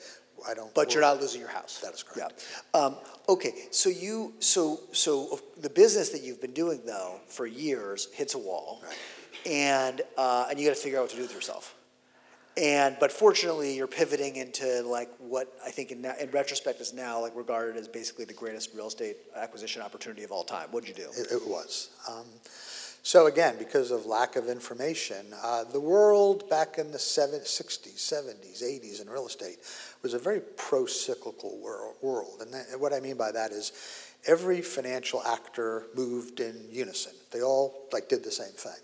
I 0.47 0.53
don't. 0.53 0.71
but 0.75 0.93
you're 0.93 1.01
not 1.01 1.19
losing 1.19 1.41
your 1.41 1.49
house? 1.49 1.79
That 1.79 1.95
is 1.95 2.03
correct. 2.03 2.45
Yeah. 2.75 2.79
Um, 2.79 2.97
okay, 3.27 3.51
so 3.71 3.89
you, 3.89 4.35
so, 4.37 4.79
so 4.91 5.39
the 5.59 5.71
business 5.71 6.09
that 6.09 6.21
you've 6.21 6.39
been 6.39 6.53
doing 6.53 6.81
though 6.85 7.19
for 7.29 7.47
years 7.47 8.09
hits 8.13 8.35
a 8.35 8.37
wall. 8.37 8.83
Right. 8.83 9.51
And, 9.51 10.03
uh, 10.19 10.45
and 10.51 10.59
you 10.59 10.67
gotta 10.67 10.79
figure 10.79 10.99
out 10.99 11.05
what 11.05 11.09
to 11.09 11.15
do 11.15 11.23
with 11.23 11.33
yourself. 11.33 11.73
And, 12.57 12.97
but 12.99 13.11
fortunately, 13.11 13.75
you're 13.75 13.85
pivoting 13.85 14.35
into 14.37 14.81
like 14.81 15.09
what 15.19 15.53
I 15.63 15.69
think 15.69 15.91
in, 15.91 16.03
in 16.19 16.31
retrospect 16.31 16.81
is 16.81 16.91
now 16.91 17.21
like 17.21 17.35
regarded 17.35 17.77
as 17.77 17.87
basically 17.87 18.25
the 18.25 18.33
greatest 18.33 18.73
real 18.73 18.87
estate 18.87 19.17
acquisition 19.35 19.83
opportunity 19.83 20.23
of 20.23 20.31
all 20.31 20.43
time. 20.43 20.69
What'd 20.71 20.89
you 20.89 20.95
do? 20.95 21.09
It, 21.15 21.31
it 21.31 21.47
was. 21.47 21.89
Um, 22.09 22.25
so 23.03 23.27
again, 23.27 23.55
because 23.59 23.91
of 23.91 24.05
lack 24.05 24.35
of 24.35 24.49
information, 24.49 25.27
uh, 25.41 25.65
the 25.65 25.79
world 25.79 26.49
back 26.49 26.77
in 26.79 26.91
the 26.91 26.99
seven, 26.99 27.39
60s, 27.39 27.95
70s, 27.95 28.63
80s 28.63 29.01
in 29.01 29.09
real 29.09 29.27
estate 29.27 29.59
was 30.01 30.13
a 30.13 30.19
very 30.19 30.41
pro-cyclical 30.41 31.59
world. 31.61 31.95
world. 32.01 32.41
And, 32.41 32.53
that, 32.53 32.65
and 32.71 32.81
what 32.81 32.91
I 32.91 32.99
mean 32.99 33.17
by 33.17 33.31
that 33.31 33.51
is 33.51 33.71
every 34.25 34.61
financial 34.61 35.21
actor 35.23 35.85
moved 35.95 36.39
in 36.39 36.67
unison. 36.71 37.13
They 37.31 37.41
all 37.41 37.87
like 37.91 38.09
did 38.09 38.23
the 38.23 38.31
same 38.31 38.53
thing. 38.53 38.79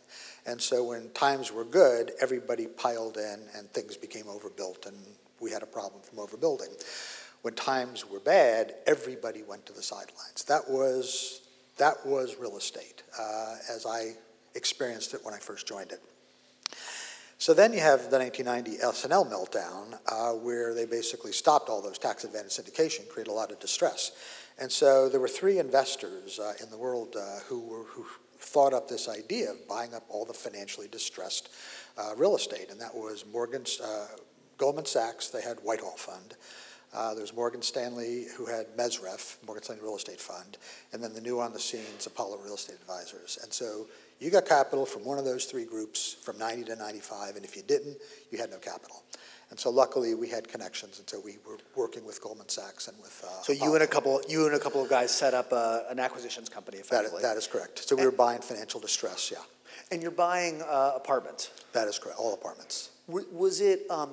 And 0.46 0.62
so 0.62 0.84
when 0.84 1.10
times 1.12 1.52
were 1.52 1.64
good, 1.64 2.12
everybody 2.22 2.68
piled 2.68 3.18
in 3.18 3.40
and 3.56 3.70
things 3.70 3.96
became 3.96 4.28
overbuilt 4.28 4.86
and 4.86 4.98
we 5.40 5.52
had 5.52 5.64
a 5.64 5.68
problem 5.68 6.02
from 6.02 6.20
overbuilding. 6.20 6.70
When 7.42 7.54
times 7.56 8.10
were 8.10 8.20
bad, 8.20 8.76
everybody 8.88 9.44
went 9.44 9.66
to 9.66 9.74
the 9.74 9.84
sidelines. 9.84 10.46
That 10.48 10.70
was 10.70 11.42
that 11.78 12.06
was 12.06 12.36
real 12.40 12.58
estate 12.58 13.04
uh, 13.20 13.56
as 13.70 13.86
I 13.86 14.14
experienced 14.56 15.14
it 15.14 15.22
when 15.24 15.34
I 15.34 15.40
first 15.40 15.68
joined 15.68 15.92
it. 15.92 16.02
So 17.40 17.54
then 17.54 17.74
you 17.74 17.80
have 17.80 18.10
the 18.10 18.20
1990 18.20 18.82
S&L 18.82 19.26
meltdown, 19.26 20.00
uh, 20.08 20.32
where 20.32 20.74
they 20.74 20.86
basically 20.86 21.34
stopped 21.34 21.68
all 21.68 21.82
those 21.82 21.98
tax 21.98 22.24
advantage 22.24 22.52
syndication, 22.54 23.10
created 23.10 23.32
a 23.32 23.34
lot 23.34 23.52
of 23.52 23.60
distress. 23.60 24.12
And 24.60 24.72
so 24.72 25.10
there 25.10 25.20
were 25.20 25.28
three 25.28 25.60
investors 25.60 26.40
uh, 26.40 26.54
in 26.62 26.70
the 26.70 26.78
world 26.78 27.16
uh, 27.20 27.40
who, 27.48 27.60
were, 27.60 27.84
who 27.84 28.06
thought 28.38 28.74
up 28.74 28.88
this 28.88 29.10
idea 29.10 29.52
of 29.52 29.68
buying 29.68 29.94
up 29.94 30.04
all 30.10 30.26
the 30.26 30.34
financially 30.34 30.88
distressed 30.88 31.50
uh, 31.98 32.14
real 32.16 32.36
estate, 32.36 32.70
and 32.70 32.80
that 32.80 32.94
was 32.94 33.26
Morgan, 33.32 33.64
uh, 33.84 34.08
Goldman 34.58 34.86
Sachs, 34.86 35.30
they 35.30 35.42
had 35.42 35.58
Whitehall 35.58 35.98
Fund. 35.98 36.36
Uh, 36.94 37.16
was 37.18 37.34
Morgan 37.34 37.64
Stanley, 37.64 38.28
who 38.38 38.46
had 38.46 38.68
MSREF, 38.78 39.38
Morgan 39.48 39.64
Stanley 39.64 39.82
Real 39.82 39.96
Estate 39.96 40.22
Fund, 40.22 40.60
and 40.92 41.04
then 41.04 41.12
the 41.14 41.22
new 41.22 41.40
on 41.40 41.52
the 41.52 41.60
scenes 41.60 42.06
Apollo 42.06 42.38
Real 42.44 42.54
Estate 42.54 42.76
Advisors. 42.76 43.40
And 43.42 43.52
so 43.52 43.88
you 44.20 44.30
got 44.30 44.46
capital 44.46 44.86
from 44.86 45.04
one 45.06 45.18
of 45.18 45.26
those 45.26 45.46
three 45.46 45.66
groups 45.66 46.14
from 46.22 46.38
90 46.38 46.66
to 46.66 46.76
95, 46.76 47.36
and 47.36 47.44
if 47.46 47.56
you 47.56 47.64
didn't, 47.64 47.98
you 48.32 48.38
had 48.38 48.50
no 48.50 48.58
capital. 48.58 49.04
And 49.50 49.60
so 49.60 49.70
luckily, 49.70 50.16
we 50.16 50.30
had 50.30 50.48
connections, 50.48 50.98
and 51.00 51.08
so 51.08 51.20
we 51.24 51.38
were 51.48 51.58
working 51.76 52.06
with 52.06 52.20
Goldman 52.22 52.50
Sachs 52.50 52.88
and 52.88 52.98
with. 53.00 53.24
Uh, 53.24 53.44
So 53.44 53.54
you 53.54 53.74
and 53.76 53.84
a 53.84 53.88
couple, 53.88 54.20
you 54.28 54.46
and 54.48 54.56
a 54.56 54.60
couple 54.60 54.82
of 54.82 54.90
guys 54.90 55.12
set 55.12 55.34
up 55.34 55.52
a, 55.52 55.86
an 55.90 56.00
acquisitions 56.00 56.50
company 56.50 56.78
That 56.78 56.84
is, 56.84 56.88
effectively? 56.92 57.22
that 57.22 57.38
is 57.38 57.48
correct. 57.48 57.80
So 57.88 57.96
we 57.96 58.06
were 58.06 58.12
buying 58.12 58.42
financial 58.42 58.80
distress, 58.80 59.30
yeah. 59.32 59.38
And 59.92 60.02
you're 60.02 60.12
buying 60.12 60.62
uh, 60.64 60.94
apartments? 60.96 61.52
That 61.74 61.88
is 61.88 62.00
correct, 62.00 62.18
all 62.18 62.34
apartments. 62.34 62.90
W- 63.08 63.28
Was 63.32 63.62
it 63.62 63.86
um, 63.92 64.12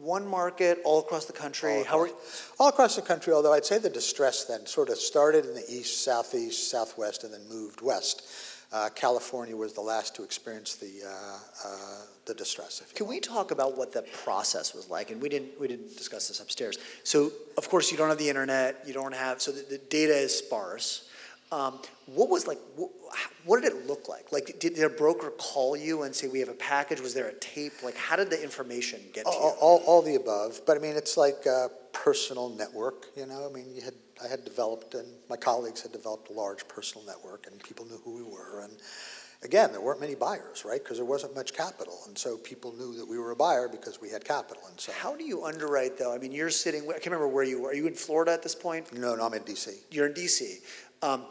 one 0.00 0.26
market 0.26 0.80
all 0.84 0.98
across 1.00 1.26
the 1.26 1.32
country? 1.32 1.78
All 1.78 1.84
How 1.84 2.00
are, 2.00 2.10
all 2.58 2.68
across 2.68 2.96
the 2.96 3.02
country, 3.02 3.32
although 3.32 3.52
I'd 3.52 3.64
say 3.66 3.78
the 3.78 3.90
distress 3.90 4.44
then 4.44 4.66
sort 4.66 4.88
of 4.88 4.96
started 4.98 5.44
in 5.44 5.54
the 5.54 5.64
east, 5.68 6.02
southeast, 6.04 6.68
southwest, 6.70 7.22
and 7.22 7.32
then 7.32 7.46
moved 7.48 7.80
west. 7.80 8.22
Uh, 8.70 8.90
California 8.94 9.56
was 9.56 9.72
the 9.72 9.80
last 9.80 10.14
to 10.14 10.22
experience 10.22 10.74
the, 10.74 11.02
uh, 11.06 11.38
uh, 11.64 11.68
the 12.26 12.34
distress, 12.34 12.82
if 12.82 12.90
you 12.90 12.96
Can 12.96 13.06
will. 13.06 13.14
we 13.14 13.20
talk 13.20 13.50
about 13.50 13.78
what 13.78 13.92
the 13.92 14.02
process 14.02 14.74
was 14.74 14.90
like? 14.90 15.10
And 15.10 15.22
we 15.22 15.30
didn't, 15.30 15.58
we 15.58 15.68
didn't 15.68 15.96
discuss 15.96 16.28
this 16.28 16.40
upstairs. 16.40 16.76
So, 17.02 17.32
of 17.56 17.70
course, 17.70 17.90
you 17.90 17.96
don't 17.96 18.10
have 18.10 18.18
the 18.18 18.28
internet, 18.28 18.82
you 18.86 18.92
don't 18.92 19.14
have, 19.14 19.40
so 19.40 19.52
the, 19.52 19.62
the 19.62 19.78
data 19.78 20.12
is 20.14 20.36
sparse. 20.36 21.07
Um, 21.50 21.80
what 22.06 22.28
was 22.28 22.46
like, 22.46 22.58
what, 22.76 22.90
what 23.44 23.62
did 23.62 23.72
it 23.72 23.86
look 23.86 24.08
like? 24.08 24.32
Like, 24.32 24.58
did, 24.58 24.74
did 24.74 24.84
a 24.84 24.90
broker 24.90 25.30
call 25.38 25.76
you 25.76 26.02
and 26.02 26.14
say, 26.14 26.28
we 26.28 26.40
have 26.40 26.50
a 26.50 26.54
package? 26.54 27.00
Was 27.00 27.14
there 27.14 27.28
a 27.28 27.34
tape? 27.34 27.72
Like, 27.82 27.96
how 27.96 28.16
did 28.16 28.28
the 28.28 28.42
information 28.42 29.00
get 29.14 29.24
to 29.24 29.30
All, 29.30 29.50
you? 29.50 29.56
all, 29.60 29.82
all 29.86 30.02
the 30.02 30.16
above, 30.16 30.60
but 30.66 30.76
I 30.76 30.80
mean, 30.80 30.96
it's 30.96 31.16
like 31.16 31.46
a 31.46 31.70
personal 31.92 32.50
network, 32.50 33.06
you 33.16 33.26
know? 33.26 33.48
I 33.48 33.52
mean, 33.52 33.74
you 33.74 33.82
had, 33.82 33.94
I 34.22 34.28
had 34.28 34.44
developed, 34.44 34.94
and 34.94 35.08
my 35.30 35.36
colleagues 35.36 35.82
had 35.82 35.92
developed 35.92 36.30
a 36.30 36.32
large 36.32 36.66
personal 36.68 37.06
network, 37.06 37.46
and 37.50 37.62
people 37.62 37.86
knew 37.86 38.00
who 38.04 38.16
we 38.16 38.22
were. 38.22 38.60
And 38.60 38.72
again, 39.42 39.72
there 39.72 39.80
weren't 39.80 40.00
many 40.00 40.14
buyers, 40.14 40.64
right? 40.64 40.82
Because 40.82 40.98
there 40.98 41.06
wasn't 41.06 41.34
much 41.34 41.54
capital, 41.54 41.98
and 42.06 42.16
so 42.16 42.36
people 42.36 42.72
knew 42.74 42.94
that 42.96 43.08
we 43.08 43.18
were 43.18 43.30
a 43.30 43.36
buyer 43.36 43.68
because 43.68 44.00
we 44.00 44.10
had 44.10 44.24
capital, 44.24 44.62
and 44.68 44.78
so. 44.78 44.92
How 44.92 45.16
do 45.16 45.24
you 45.24 45.44
underwrite, 45.44 45.98
though? 45.98 46.14
I 46.14 46.18
mean, 46.18 46.32
you're 46.32 46.50
sitting, 46.50 46.82
I 46.88 46.92
can't 46.92 47.06
remember 47.06 47.28
where 47.28 47.44
you 47.44 47.62
were. 47.62 47.70
Are 47.70 47.74
you 47.74 47.86
in 47.86 47.94
Florida 47.94 48.32
at 48.32 48.42
this 48.42 48.54
point? 48.54 48.92
No, 48.92 49.14
no, 49.14 49.26
I'm 49.26 49.34
in 49.34 49.42
DC. 49.42 49.74
You're 49.90 50.06
in 50.06 50.14
DC. 50.14 50.58
Um, 51.02 51.24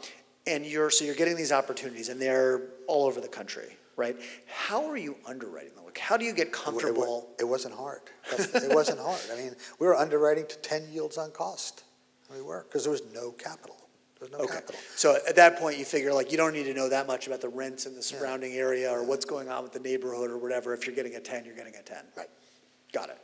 and 0.46 0.64
you're, 0.64 0.90
so 0.90 1.04
you're 1.04 1.14
getting 1.14 1.36
these 1.36 1.52
opportunities, 1.52 2.08
and 2.08 2.20
they're 2.20 2.62
all 2.86 3.06
over 3.06 3.20
the 3.20 3.28
country, 3.28 3.76
right? 3.96 4.16
How 4.46 4.86
are 4.88 4.96
you 4.96 5.16
underwriting 5.26 5.74
them? 5.74 5.84
Like, 5.84 5.98
how 5.98 6.16
do 6.16 6.24
you 6.24 6.32
get 6.32 6.48
It 6.48 6.52
wa- 6.56 6.64
comfortable? 6.64 7.28
It 7.38 7.44
wasn't 7.44 7.74
hard. 7.74 8.00
It 8.32 8.74
wasn't 8.74 9.00
hard. 9.00 9.20
I 9.32 9.36
mean, 9.36 9.54
we 9.78 9.86
were 9.86 9.94
underwriting 9.96 10.46
to 10.46 10.56
10 10.58 10.90
yields 10.92 11.18
on 11.18 11.30
cost. 11.32 11.84
We 12.34 12.40
were, 12.42 12.64
because 12.68 12.84
there 12.84 12.92
was 12.92 13.02
no 13.14 13.30
capital. 13.32 13.76
There 14.18 14.28
was 14.28 14.32
no 14.32 14.44
Okay, 14.44 14.54
capital. 14.54 14.80
so 14.96 15.16
at 15.28 15.36
that 15.36 15.58
point, 15.58 15.78
you 15.78 15.84
figure 15.84 16.12
like 16.12 16.30
you 16.32 16.36
don't 16.38 16.52
need 16.52 16.64
to 16.64 16.74
know 16.74 16.88
that 16.88 17.06
much 17.06 17.26
about 17.26 17.40
the 17.40 17.48
rents 17.48 17.86
in 17.86 17.94
the 17.94 18.02
surrounding 18.02 18.52
area 18.54 18.90
or 18.90 19.02
what's 19.04 19.24
going 19.24 19.48
on 19.48 19.62
with 19.62 19.72
the 19.72 19.78
neighborhood 19.80 20.30
or 20.30 20.38
whatever. 20.38 20.74
If 20.74 20.86
you're 20.86 20.96
getting 20.96 21.14
a 21.14 21.20
ten, 21.20 21.44
you're 21.44 21.54
getting 21.54 21.76
a 21.76 21.82
ten. 21.82 22.04
Right. 22.16 22.26
Got 22.92 23.10
it. 23.10 23.18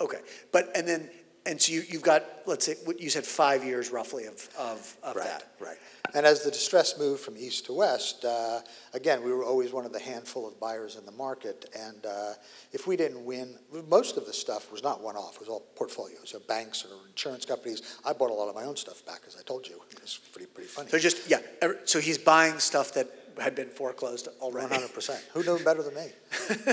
Okay, 0.00 0.18
but, 0.52 0.70
and 0.76 0.86
then, 0.86 1.08
and 1.46 1.60
so 1.60 1.72
you, 1.72 1.82
you've 1.88 2.02
got, 2.02 2.24
let's 2.46 2.64
say, 2.66 2.74
what 2.84 3.00
you 3.00 3.10
said 3.10 3.24
five 3.24 3.64
years 3.64 3.90
roughly 3.90 4.24
of, 4.24 4.48
of, 4.58 4.96
of 5.02 5.16
Right, 5.16 5.26
that. 5.26 5.44
right. 5.60 5.76
And 6.14 6.24
as 6.24 6.42
the 6.44 6.50
distress 6.50 6.96
moved 6.98 7.20
from 7.22 7.36
east 7.36 7.66
to 7.66 7.72
west, 7.72 8.24
uh, 8.24 8.60
again, 8.92 9.22
we 9.24 9.32
were 9.32 9.42
always 9.44 9.72
one 9.72 9.84
of 9.84 9.92
the 9.92 9.98
handful 9.98 10.46
of 10.46 10.58
buyers 10.60 10.96
in 10.96 11.04
the 11.04 11.12
market. 11.12 11.68
And 11.76 12.06
uh, 12.06 12.34
if 12.72 12.86
we 12.86 12.96
didn't 12.96 13.24
win, 13.24 13.56
most 13.88 14.16
of 14.16 14.24
the 14.26 14.32
stuff 14.32 14.70
was 14.70 14.82
not 14.82 15.02
one-off, 15.02 15.34
it 15.34 15.40
was 15.40 15.48
all 15.48 15.66
portfolios, 15.74 16.20
so 16.30 16.38
banks 16.40 16.84
or 16.84 17.08
insurance 17.08 17.44
companies. 17.44 17.98
I 18.04 18.12
bought 18.12 18.30
a 18.30 18.34
lot 18.34 18.48
of 18.48 18.54
my 18.54 18.64
own 18.64 18.76
stuff 18.76 19.04
back, 19.04 19.22
as 19.26 19.36
I 19.38 19.42
told 19.42 19.66
you. 19.66 19.80
It 19.90 20.00
was 20.00 20.18
pretty, 20.32 20.46
pretty 20.46 20.68
funny. 20.68 20.88
So 20.90 20.98
just, 20.98 21.28
yeah, 21.28 21.38
so 21.84 22.00
he's 22.00 22.18
buying 22.18 22.58
stuff 22.60 22.94
that 22.94 23.08
had 23.40 23.54
been 23.56 23.68
foreclosed 23.68 24.28
already. 24.40 24.66
One 24.68 24.74
hundred 24.80 24.94
percent. 24.94 25.20
Who 25.32 25.42
knew 25.42 25.58
better 25.64 25.82
than 25.82 25.94
me? 25.94 26.08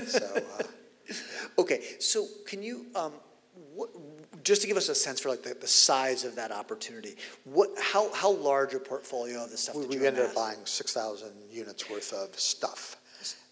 So, 0.07 0.35
uh, 0.59 0.63
Okay, 1.59 1.81
so 1.99 2.27
can 2.45 2.61
you, 2.63 2.85
um, 2.95 3.13
what, 3.75 3.89
just 4.43 4.61
to 4.61 4.67
give 4.67 4.77
us 4.77 4.89
a 4.89 4.95
sense 4.95 5.19
for 5.19 5.29
like 5.29 5.43
the, 5.43 5.53
the 5.53 5.67
size 5.67 6.23
of 6.23 6.35
that 6.35 6.51
opportunity, 6.51 7.15
what, 7.43 7.69
how, 7.79 8.11
how 8.13 8.31
large 8.31 8.73
a 8.73 8.79
portfolio 8.79 9.43
of 9.43 9.51
the 9.51 9.57
stuff 9.57 9.75
we, 9.75 9.83
did 9.83 9.93
you 9.93 9.99
we 10.01 10.07
ended 10.07 10.25
up 10.25 10.35
buying 10.35 10.57
six 10.65 10.93
thousand 10.93 11.31
units 11.51 11.89
worth 11.89 12.13
of 12.13 12.39
stuff. 12.39 12.97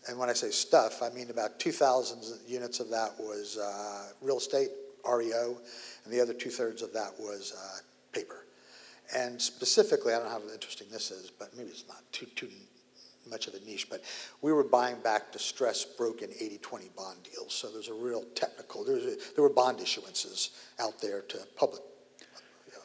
And 0.08 0.18
when 0.18 0.29
I 0.29 0.34
say 0.34 0.50
stuff, 0.50 1.03
I 1.03 1.10
mean 1.10 1.29
about 1.29 1.60
two 1.60 1.72
thousand 1.72 2.24
units 2.48 2.79
of 2.79 2.89
that 2.89 3.12
was, 3.20 3.58
uh, 3.58 4.13
real 4.22 4.38
estate, 4.38 4.70
REO, 5.06 5.58
and 6.06 6.13
the 6.13 6.20
other 6.22 6.34
two-thirds 6.34 6.82
of 6.82 6.94
that 6.94 7.12
was, 7.20 7.53
uh, 7.58 7.79
paper. 8.12 8.46
And 9.15 9.41
specifically, 9.41 10.13
I 10.13 10.18
don't 10.18 10.25
know 10.25 10.32
how 10.32 10.53
interesting 10.53 10.88
this 10.91 11.12
is, 11.12 11.32
but 11.32 11.56
maybe 11.56 11.70
it's 11.70 11.86
not 11.88 12.03
too, 12.12 12.27
too 12.36 12.48
much 13.29 13.48
of 13.48 13.53
a 13.53 13.59
niche, 13.62 13.88
but 13.89 14.01
we 14.41 14.51
were 14.51 14.63
buying 14.63 15.00
back 15.01 15.31
distressed 15.31 15.98
broken 15.98 16.29
80-20 16.31 16.95
bond 16.95 17.17
deals. 17.24 17.53
So 17.53 17.69
there's 17.71 17.88
a 17.89 17.93
real 17.93 18.24
technical, 18.36 18.83
there 18.83 18.95
was, 18.95 19.05
a- 19.05 19.17
there 19.36 19.43
were 19.43 19.50
bond 19.50 19.79
issuances 19.79 20.50
out 20.79 21.00
there 21.01 21.21
to 21.21 21.38
public 21.55 21.81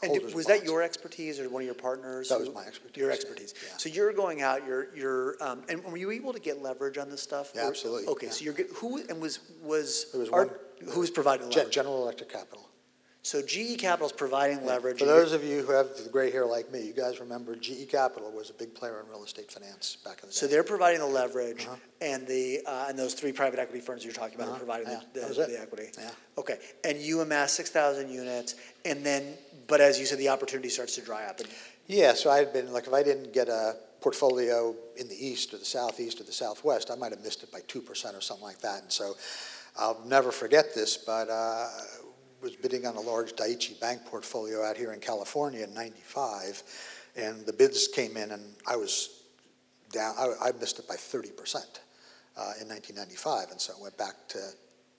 And 0.02 0.10
holders 0.10 0.28
did- 0.28 0.36
was 0.36 0.46
that 0.46 0.64
your 0.64 0.82
expertise 0.82 1.40
or 1.40 1.48
one 1.48 1.62
of 1.62 1.66
your 1.66 1.74
partners? 1.74 2.28
That 2.28 2.40
was 2.40 2.50
my 2.52 2.64
expertise, 2.66 2.96
Your 3.00 3.10
expertise. 3.10 3.54
yeah. 3.66 3.76
So 3.78 3.88
you're 3.88 4.12
going 4.12 4.42
out, 4.42 4.66
you're, 4.66 4.94
you're, 4.94 5.36
um, 5.42 5.62
and 5.68 5.82
were 5.84 5.96
you 5.96 6.10
able 6.10 6.32
to 6.32 6.40
get 6.40 6.60
leverage 6.62 6.98
on 6.98 7.08
this 7.10 7.22
stuff? 7.22 7.52
Yeah, 7.54 7.64
Or- 7.64 7.68
absolutely, 7.68 8.06
Okay, 8.08 8.26
yeah. 8.26 8.32
so 8.32 8.44
you're, 8.44 8.54
who, 8.74 8.98
and 9.08 9.20
was, 9.20 9.38
was, 9.62 10.06
There 10.12 10.20
was 10.20 10.28
Art- 10.30 10.48
one- 10.82 10.90
who 10.92 11.00
was 11.00 11.10
providing 11.10 11.48
leverage? 11.48 11.72
General 11.72 12.02
Electric 12.02 12.28
Capital. 12.28 12.63
So 13.24 13.40
GE 13.40 13.78
Capital 13.78 14.04
is 14.04 14.12
providing 14.12 14.66
leverage. 14.66 14.98
For 14.98 15.06
those 15.06 15.32
of 15.32 15.42
you 15.42 15.62
who 15.62 15.72
have 15.72 15.96
the 15.96 16.10
gray 16.10 16.30
hair 16.30 16.44
like 16.44 16.70
me, 16.70 16.82
you 16.86 16.92
guys 16.92 17.20
remember 17.20 17.56
GE 17.56 17.88
Capital 17.88 18.30
was 18.30 18.50
a 18.50 18.52
big 18.52 18.74
player 18.74 19.00
in 19.00 19.08
real 19.10 19.24
estate 19.24 19.50
finance 19.50 19.96
back 20.04 20.18
in 20.22 20.26
the 20.28 20.32
day. 20.32 20.32
So 20.32 20.46
they're 20.46 20.62
providing 20.62 21.00
the 21.00 21.06
leverage, 21.06 21.64
Uh-huh. 21.64 21.76
and 22.02 22.26
the, 22.26 22.60
uh, 22.66 22.84
and 22.90 22.98
those 22.98 23.14
three 23.14 23.32
private 23.32 23.58
equity 23.58 23.80
firms 23.80 24.04
you're 24.04 24.12
talking 24.12 24.34
about 24.34 24.48
are 24.48 24.50
Uh-huh, 24.50 24.58
providing 24.58 24.88
yeah, 24.88 25.00
the, 25.14 25.20
the 25.20 25.46
the 25.46 25.58
equity? 25.58 25.90
Yeah. 25.98 26.10
Okay, 26.36 26.58
and 26.84 26.98
you 27.00 27.22
amass 27.22 27.52
six 27.52 27.70
thousand 27.70 28.10
units, 28.10 28.56
and 28.84 29.02
then, 29.02 29.38
but 29.68 29.80
as 29.80 29.98
you 29.98 30.04
said, 30.04 30.18
the 30.18 30.28
opportunity 30.28 30.68
starts 30.68 30.94
to 30.96 31.00
dry 31.00 31.24
up, 31.24 31.40
and 31.40 31.48
Yeah, 31.86 32.12
so 32.12 32.28
I 32.30 32.36
had 32.36 32.52
been, 32.52 32.74
like, 32.74 32.86
if 32.86 32.92
I 32.92 33.02
didn't 33.02 33.32
get 33.32 33.48
a 33.48 33.76
portfolio 34.02 34.76
in 34.98 35.08
the 35.08 35.16
east 35.26 35.54
or 35.54 35.56
the 35.56 35.64
southeast 35.64 36.20
or 36.20 36.24
the 36.24 36.32
southwest, 36.32 36.90
I 36.90 36.94
might 36.94 37.12
have 37.12 37.22
missed 37.24 37.42
it 37.42 37.50
by 37.50 37.60
two 37.68 37.80
percent 37.80 38.14
or 38.14 38.20
something 38.20 38.44
like 38.44 38.58
that. 38.60 38.82
And 38.82 38.92
so 38.92 39.16
I'll 39.78 40.02
never 40.04 40.30
forget 40.30 40.74
this, 40.74 40.98
but 40.98 41.30
uh, 41.30 41.68
was 42.44 42.54
bidding 42.56 42.86
on 42.86 42.94
a 42.96 43.00
large 43.00 43.32
Daiichi 43.32 43.80
Bank 43.80 44.04
portfolio 44.04 44.62
out 44.62 44.76
here 44.76 44.92
in 44.92 45.00
California 45.00 45.64
in 45.64 45.72
'95, 45.74 46.62
and 47.16 47.44
the 47.46 47.52
bids 47.52 47.88
came 47.88 48.16
in, 48.16 48.30
and 48.30 48.54
I 48.66 48.76
was 48.76 49.22
down. 49.90 50.14
I, 50.18 50.48
I 50.48 50.52
missed 50.60 50.78
it 50.78 50.86
by 50.86 50.94
thirty 50.94 51.30
percent 51.30 51.80
uh, 52.36 52.52
in 52.60 52.68
1995, 52.68 53.50
and 53.50 53.60
so 53.60 53.72
I 53.78 53.82
went 53.82 53.96
back 53.96 54.28
to 54.28 54.38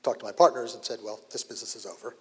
talk 0.04 0.20
to 0.20 0.26
my 0.26 0.32
partners 0.32 0.74
and 0.76 0.84
said, 0.84 1.00
"Well, 1.04 1.20
this 1.32 1.44
business 1.44 1.76
is 1.76 1.86
over." 1.86 2.16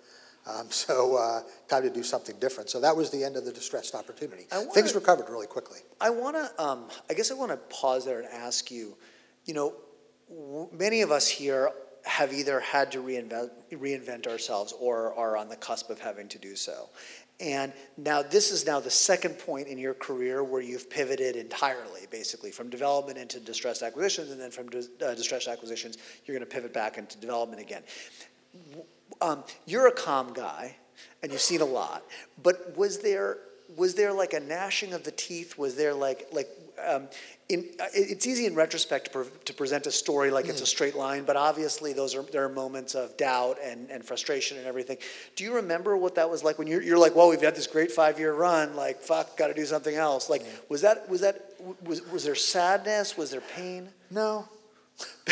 Um, 0.46 0.66
so 0.70 1.16
uh, 1.16 1.40
time 1.68 1.82
to 1.84 1.90
do 1.90 2.02
something 2.02 2.38
different. 2.38 2.68
So 2.68 2.78
that 2.80 2.94
was 2.94 3.10
the 3.10 3.24
end 3.24 3.36
of 3.36 3.46
the 3.46 3.52
distressed 3.52 3.94
opportunity. 3.94 4.46
Wanna- 4.52 4.70
Things 4.72 4.94
recovered 4.94 5.30
really 5.30 5.46
quickly. 5.46 5.78
I 6.02 6.10
want 6.10 6.36
to, 6.36 6.62
um, 6.62 6.88
I 7.08 7.14
guess 7.14 7.30
I 7.30 7.34
want 7.34 7.50
to 7.50 7.56
pause 7.74 8.04
there 8.04 8.20
and 8.20 8.28
ask 8.28 8.70
you, 8.70 8.94
you 9.46 9.54
know, 9.54 9.74
w- 10.28 10.68
many 10.70 11.00
of 11.00 11.10
us 11.10 11.26
here 11.28 11.70
have 12.04 12.32
either 12.32 12.60
had 12.60 12.92
to 12.92 12.98
reinvent, 13.02 13.50
reinvent 13.72 14.26
ourselves 14.26 14.74
or 14.78 15.14
are 15.14 15.36
on 15.36 15.48
the 15.48 15.56
cusp 15.56 15.90
of 15.90 15.98
having 15.98 16.28
to 16.28 16.38
do 16.38 16.54
so. 16.54 16.88
And 17.40 17.72
now 17.96 18.22
this 18.22 18.52
is 18.52 18.64
now 18.64 18.78
the 18.78 18.90
second 18.90 19.38
point 19.38 19.66
in 19.66 19.76
your 19.76 19.94
career 19.94 20.44
where 20.44 20.60
you've 20.60 20.88
pivoted 20.88 21.34
entirely, 21.34 22.02
basically, 22.10 22.50
from 22.50 22.70
development 22.70 23.18
into 23.18 23.40
distressed 23.40 23.82
acquisitions, 23.82 24.30
and 24.30 24.40
then 24.40 24.50
from 24.50 24.68
uh, 24.68 25.14
distressed 25.14 25.48
acquisitions, 25.48 25.98
you're 26.24 26.36
going 26.36 26.48
to 26.48 26.54
pivot 26.54 26.72
back 26.72 26.96
into 26.96 27.18
development 27.18 27.60
again. 27.60 27.82
Um, 29.20 29.42
you're 29.66 29.88
a 29.88 29.92
calm 29.92 30.32
guy, 30.32 30.76
and 31.22 31.32
you've 31.32 31.40
seen 31.40 31.60
a 31.60 31.66
lot, 31.66 32.04
but 32.42 32.76
was 32.76 32.98
there 32.98 33.38
was 33.76 33.94
there 33.94 34.12
like 34.12 34.32
a 34.32 34.40
gnashing 34.40 34.92
of 34.92 35.04
the 35.04 35.10
teeth? 35.10 35.58
Was 35.58 35.76
there 35.76 35.94
like 35.94 36.28
like 36.32 36.48
um, 36.86 37.08
in, 37.48 37.68
uh, 37.78 37.84
it's 37.94 38.26
easy 38.26 38.46
in 38.46 38.54
retrospect 38.54 39.04
to, 39.06 39.10
pre- 39.10 39.38
to 39.44 39.54
present 39.54 39.86
a 39.86 39.90
story 39.90 40.30
like 40.30 40.48
it's 40.48 40.60
a 40.60 40.66
straight 40.66 40.96
line, 40.96 41.24
but 41.24 41.36
obviously 41.36 41.92
those 41.92 42.14
are 42.14 42.22
there 42.22 42.44
are 42.44 42.48
moments 42.48 42.94
of 42.94 43.16
doubt 43.16 43.58
and, 43.62 43.90
and 43.90 44.04
frustration 44.04 44.58
and 44.58 44.66
everything. 44.66 44.96
Do 45.36 45.44
you 45.44 45.54
remember 45.54 45.96
what 45.96 46.14
that 46.16 46.28
was 46.30 46.42
like 46.42 46.58
when 46.58 46.66
you're, 46.66 46.82
you're 46.82 46.98
like, 46.98 47.14
well, 47.14 47.28
we've 47.28 47.40
had 47.40 47.54
this 47.54 47.66
great 47.66 47.92
five 47.92 48.18
year 48.18 48.32
run, 48.34 48.74
like 48.76 49.00
fuck, 49.00 49.36
got 49.36 49.48
to 49.48 49.54
do 49.54 49.66
something 49.66 49.94
else. 49.94 50.30
Like 50.30 50.42
was 50.68 50.80
that 50.82 51.08
was 51.08 51.20
that 51.20 51.52
was 51.84 52.06
was 52.08 52.24
there 52.24 52.34
sadness? 52.34 53.16
Was 53.16 53.30
there 53.30 53.42
pain? 53.42 53.88
No. 54.10 54.48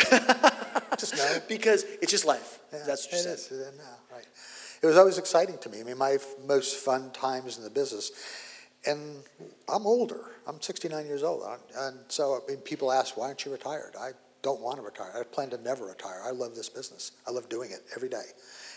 Just 0.97 1.17
no. 1.17 1.37
because 1.47 1.83
it's 2.01 2.11
just 2.11 2.25
life. 2.25 2.59
Yeah, 2.71 2.79
That's 2.85 3.05
what 3.05 3.13
you 3.13 3.19
it 3.19 3.39
said. 3.39 3.57
is, 3.57 3.77
no, 3.77 3.83
right. 4.11 4.25
It 4.83 4.87
was 4.87 4.97
always 4.97 5.17
exciting 5.17 5.57
to 5.59 5.69
me. 5.69 5.79
I 5.79 5.83
mean, 5.83 5.97
my 5.97 6.11
f- 6.13 6.35
most 6.45 6.75
fun 6.75 7.11
times 7.11 7.57
in 7.57 7.63
the 7.63 7.69
business, 7.69 8.11
and 8.85 9.23
I'm 9.69 9.87
older. 9.87 10.31
I'm 10.45 10.61
69 10.61 11.05
years 11.05 11.23
old, 11.23 11.41
and 11.77 11.99
so 12.09 12.35
I 12.35 12.51
mean, 12.51 12.59
people 12.59 12.91
ask, 12.91 13.15
"Why 13.15 13.27
aren't 13.27 13.45
you 13.45 13.51
retired?" 13.53 13.95
I 13.97 14.11
don't 14.41 14.59
want 14.59 14.75
to 14.75 14.81
retire. 14.81 15.09
I 15.17 15.23
plan 15.23 15.49
to 15.51 15.57
never 15.57 15.85
retire. 15.85 16.21
I 16.21 16.31
love 16.31 16.53
this 16.53 16.67
business. 16.67 17.13
I 17.25 17.31
love 17.31 17.47
doing 17.47 17.71
it 17.71 17.81
every 17.95 18.09
day, 18.09 18.25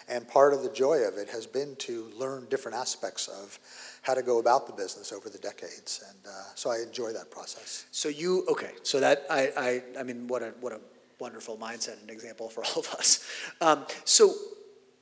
and 0.06 0.28
part 0.28 0.54
of 0.54 0.62
the 0.62 0.68
joy 0.68 0.98
of 0.98 1.18
it 1.18 1.28
has 1.30 1.44
been 1.44 1.74
to 1.76 2.04
learn 2.16 2.46
different 2.50 2.76
aspects 2.76 3.26
of 3.26 3.58
how 4.02 4.14
to 4.14 4.22
go 4.22 4.38
about 4.38 4.68
the 4.68 4.74
business 4.74 5.10
over 5.10 5.28
the 5.28 5.38
decades, 5.38 6.04
and 6.08 6.24
uh, 6.24 6.54
so 6.54 6.70
I 6.70 6.82
enjoy 6.86 7.14
that 7.14 7.32
process. 7.32 7.86
So 7.90 8.08
you 8.08 8.46
okay? 8.48 8.74
So 8.84 9.00
that 9.00 9.26
I 9.28 9.52
I 9.56 9.82
I 9.98 10.02
mean, 10.04 10.28
what 10.28 10.44
a 10.44 10.54
what 10.60 10.72
a 10.72 10.78
wonderful 11.18 11.56
mindset 11.56 12.00
and 12.00 12.10
example 12.10 12.48
for 12.48 12.62
all 12.64 12.78
of 12.78 12.94
us. 12.94 13.26
Um, 13.60 13.86
so 14.04 14.32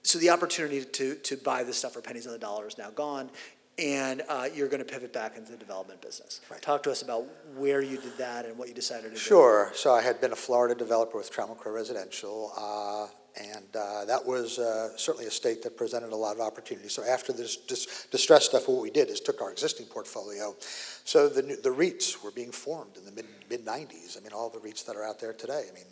so 0.04 0.18
the 0.18 0.30
opportunity 0.30 0.84
to 0.84 1.14
to 1.16 1.36
buy 1.36 1.64
this 1.64 1.78
stuff 1.78 1.94
for 1.94 2.00
pennies 2.00 2.26
on 2.26 2.32
the 2.32 2.38
dollar 2.38 2.68
is 2.68 2.78
now 2.78 2.90
gone, 2.90 3.30
and 3.78 4.22
uh, 4.28 4.46
you're 4.54 4.68
going 4.68 4.84
to 4.84 4.90
pivot 4.90 5.12
back 5.12 5.36
into 5.36 5.50
the 5.50 5.56
development 5.56 6.00
business. 6.00 6.40
Right. 6.50 6.60
Talk 6.62 6.82
to 6.84 6.90
us 6.90 7.02
about 7.02 7.26
where 7.56 7.80
you 7.80 7.96
did 7.96 8.16
that 8.18 8.44
and 8.44 8.56
what 8.56 8.68
you 8.68 8.74
decided 8.74 9.04
to 9.04 9.10
do. 9.10 9.16
Sure. 9.16 9.72
So 9.74 9.92
I 9.92 10.02
had 10.02 10.20
been 10.20 10.32
a 10.32 10.36
Florida 10.36 10.74
developer 10.74 11.16
with 11.16 11.32
Trammell 11.32 11.56
Crow 11.56 11.72
Residential, 11.72 12.52
uh, 12.56 13.06
and 13.42 13.64
uh, 13.74 14.04
that 14.04 14.24
was 14.24 14.58
uh, 14.58 14.96
certainly 14.96 15.26
a 15.26 15.30
state 15.30 15.62
that 15.62 15.76
presented 15.76 16.12
a 16.12 16.16
lot 16.16 16.36
of 16.36 16.40
opportunities. 16.40 16.92
So 16.92 17.02
after 17.02 17.32
this 17.32 17.56
dis- 17.56 18.06
distress 18.10 18.44
stuff, 18.44 18.68
what 18.68 18.82
we 18.82 18.90
did 18.90 19.08
is 19.08 19.20
took 19.20 19.40
our 19.40 19.50
existing 19.50 19.86
portfolio. 19.86 20.54
So 21.04 21.28
the 21.28 21.42
new, 21.42 21.56
the 21.56 21.70
REITs 21.70 22.22
were 22.22 22.30
being 22.30 22.52
formed 22.52 22.98
in 22.98 23.06
the 23.06 23.12
mid 23.12 23.26
mid 23.48 23.64
'90s. 23.64 24.18
I 24.18 24.20
mean, 24.22 24.32
all 24.34 24.50
the 24.50 24.60
REITs 24.60 24.84
that 24.84 24.96
are 24.96 25.04
out 25.04 25.18
there 25.18 25.32
today. 25.32 25.64
I 25.70 25.74
mean, 25.74 25.86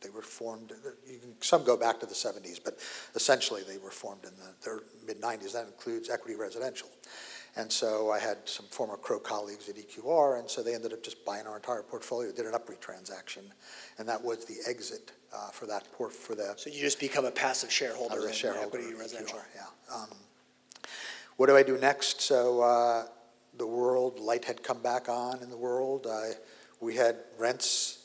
they 0.00 0.10
were 0.10 0.22
formed. 0.22 0.72
You 1.06 1.18
can, 1.18 1.34
some 1.40 1.64
go 1.64 1.76
back 1.76 2.00
to 2.00 2.06
the 2.06 2.14
'70s, 2.14 2.60
but 2.62 2.78
essentially 3.14 3.62
they 3.66 3.78
were 3.78 3.90
formed 3.90 4.24
in 4.24 4.30
the 4.36 4.54
their 4.64 4.80
mid 5.06 5.20
'90s. 5.20 5.52
That 5.52 5.66
includes 5.66 6.10
Equity 6.10 6.36
Residential. 6.36 6.88
And 7.58 7.72
so 7.72 8.10
I 8.10 8.18
had 8.18 8.36
some 8.44 8.66
former 8.66 8.98
Crow 8.98 9.18
colleagues 9.18 9.70
at 9.70 9.76
EQR, 9.76 10.38
and 10.38 10.48
so 10.50 10.62
they 10.62 10.74
ended 10.74 10.92
up 10.92 11.02
just 11.02 11.24
buying 11.24 11.46
our 11.46 11.56
entire 11.56 11.82
portfolio, 11.82 12.30
did 12.30 12.44
an 12.44 12.52
UPREIT 12.52 12.80
transaction, 12.80 13.44
and 13.98 14.06
that 14.06 14.22
was 14.22 14.44
the 14.44 14.56
exit 14.68 15.12
uh, 15.34 15.48
for 15.48 15.64
that 15.66 15.90
port, 15.92 16.12
for 16.12 16.34
the, 16.34 16.52
So 16.58 16.68
you 16.68 16.78
just 16.80 17.00
become 17.00 17.24
a 17.24 17.30
passive 17.30 17.72
shareholder 17.72 18.26
in 18.28 18.34
shareholder 18.34 18.76
equity 18.78 18.94
residential. 18.94 19.38
EQR, 19.38 19.44
Yeah. 19.54 19.94
Um, 19.94 20.08
What 21.38 21.46
do 21.46 21.56
I 21.56 21.62
do 21.62 21.78
next? 21.78 22.20
So 22.20 22.60
uh, 22.60 23.06
the 23.56 23.66
world, 23.66 24.18
light 24.20 24.44
had 24.44 24.62
come 24.62 24.82
back 24.82 25.08
on 25.08 25.42
in 25.42 25.48
the 25.48 25.56
world. 25.56 26.06
I- 26.06 26.34
We 26.80 26.96
had 26.96 27.16
rents 27.38 27.95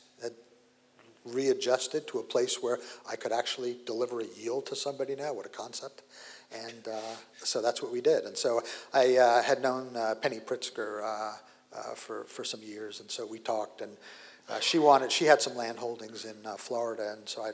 readjusted 1.25 2.07
to 2.07 2.19
a 2.19 2.23
place 2.23 2.62
where 2.62 2.79
I 3.10 3.15
could 3.15 3.31
actually 3.31 3.77
deliver 3.86 4.21
a 4.21 4.25
yield 4.38 4.65
to 4.67 4.75
somebody 4.75 5.15
now. 5.15 5.34
What 5.34 5.45
a 5.45 5.49
concept. 5.49 6.03
And 6.53 6.88
uh, 6.88 7.15
so 7.38 7.62
that's 7.62 7.81
what 7.81 7.91
we 7.91 8.01
did. 8.01 8.25
And 8.25 8.36
so 8.36 8.62
I 8.93 9.17
uh, 9.17 9.41
had 9.41 9.62
known 9.62 9.95
uh, 9.95 10.15
Penny 10.15 10.39
Pritzker 10.39 11.01
uh, 11.03 11.34
uh, 11.73 11.95
for, 11.95 12.25
for 12.25 12.43
some 12.43 12.62
years, 12.62 12.99
and 12.99 13.10
so 13.10 13.25
we 13.25 13.39
talked. 13.39 13.81
And 13.81 13.95
uh, 14.49 14.60
she 14.60 14.77
wanted, 14.77 15.12
she 15.12 15.25
had 15.25 15.41
some 15.41 15.55
land 15.55 15.77
holdings 15.77 16.25
in 16.25 16.36
Florida, 16.57 17.15
and 17.17 17.27
so 17.27 17.43
I, 17.43 17.51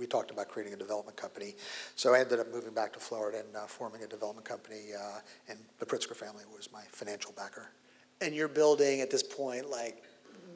we 0.00 0.06
talked 0.06 0.32
about 0.32 0.48
creating 0.48 0.74
a 0.74 0.76
development 0.76 1.16
company. 1.16 1.54
So 1.94 2.14
I 2.14 2.20
ended 2.20 2.40
up 2.40 2.52
moving 2.52 2.74
back 2.74 2.92
to 2.94 2.98
Florida 2.98 3.38
and 3.38 3.70
forming 3.70 4.02
a 4.02 4.08
development 4.08 4.48
company, 4.48 4.90
and 5.48 5.58
the 5.78 5.86
Pritzker 5.86 6.16
family 6.16 6.42
was 6.52 6.72
my 6.72 6.82
financial 6.90 7.32
backer. 7.36 7.70
And 8.20 8.34
you're 8.34 8.48
building 8.48 9.00
at 9.00 9.10
this 9.10 9.22
point 9.22 9.70
like 9.70 10.02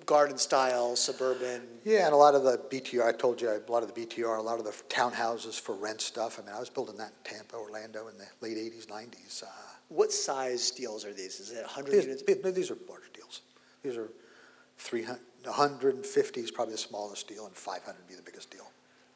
garden 0.09 0.39
style 0.39 0.97
suburban. 0.97 1.61
Yeah, 1.85 2.07
and 2.07 2.15
a 2.15 2.17
lot 2.17 2.35
of 2.35 2.43
the 2.43 2.57
BTR, 2.71 3.07
I 3.07 3.13
told 3.13 3.41
you, 3.43 3.51
a 3.51 3.61
lot 3.71 3.83
of 3.85 3.95
the 3.95 4.01
BTR, 4.07 4.39
a 4.39 4.43
lot 4.43 4.59
of 4.59 4.65
the 4.65 4.73
townhouses 4.89 5.61
for 5.61 5.75
rent 5.75 6.01
stuff. 6.01 6.41
I 6.43 6.47
mean, 6.47 6.57
I 6.57 6.59
was 6.59 6.71
building 6.71 6.97
that 6.97 7.13
in 7.25 7.31
Tampa, 7.37 7.57
Orlando 7.57 8.09
in 8.09 8.15
the 8.19 8.27
late 8.41 8.57
80s, 8.57 8.87
90s. 8.87 9.43
Uh, 9.45 9.47
What 9.91 10.11
size 10.11 10.71
deals 10.71 11.05
are 11.05 11.13
these? 11.13 11.39
Is 11.41 11.51
it 11.53 11.63
100 11.63 11.93
These, 11.93 12.05
units? 12.05 12.23
these- 12.27 12.71
are 12.71 12.77
larger 12.89 13.11
deals. 13.13 13.43
These 13.83 13.97
are 13.99 14.09
300, 14.79 15.21
150 15.45 16.41
is 16.41 16.51
probably 16.51 16.73
the 16.73 16.79
smallest 16.79 17.29
deal, 17.29 17.47
and 17.47 17.55
500 17.55 17.97
would 17.99 18.09
be 18.09 18.15
the 18.15 18.23
biggest 18.23 18.51
deal. 18.51 18.67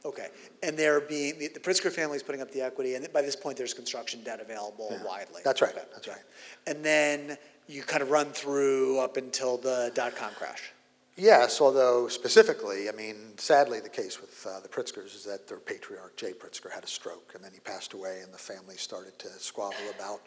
Okay, 0.05 0.29
and 0.63 0.77
they're 0.77 1.01
being, 1.01 1.39
the 1.39 1.49
the 1.49 1.61
Pritzker 1.61 1.91
family 1.91 2.17
is 2.17 2.23
putting 2.25 2.43
up 2.43 2.51
the 2.51 2.61
equity, 2.61 2.97
and 2.97 3.11
by 3.13 3.23
this 3.23 3.37
point, 3.37 3.57
there's 3.57 3.73
construction 3.73 4.23
debt 4.25 4.41
available 4.41 4.89
Yeah. 4.91 5.05
widely. 5.05 5.41
That's 5.45 5.63
right, 5.63 5.75
Okay, 5.77 5.87
that's 5.95 6.09
right. 6.09 6.23
And 6.67 6.85
then 6.85 7.39
you 7.69 7.83
kind 7.83 8.03
of 8.03 8.11
run 8.11 8.33
through 8.33 8.99
up 8.99 9.17
until 9.17 9.57
the 9.57 9.91
dot-com 9.95 10.33
crash. 10.35 10.73
Yes, 11.17 11.61
although 11.61 12.09
specifically, 12.09 12.89
I 12.89 12.93
mean, 12.93 13.37
sadly, 13.37 13.81
the 13.81 13.91
case 13.91 14.21
with 14.21 14.47
uh, 14.49 14.61
the 14.61 14.69
Pritzkers 14.69 15.15
is 15.15 15.25
that 15.25 15.47
their 15.47 15.59
patriarch, 15.59 16.17
Jay 16.17 16.33
Pritzker, 16.33 16.71
had 16.73 16.85
a 16.85 16.89
stroke, 16.89 17.33
and 17.35 17.45
then 17.45 17.53
he 17.53 17.61
passed 17.61 17.93
away, 17.93 18.21
and 18.23 18.33
the 18.33 18.39
family 18.39 18.77
started 18.77 19.19
to 19.19 19.29
squabble 19.39 19.77
about 19.95 20.23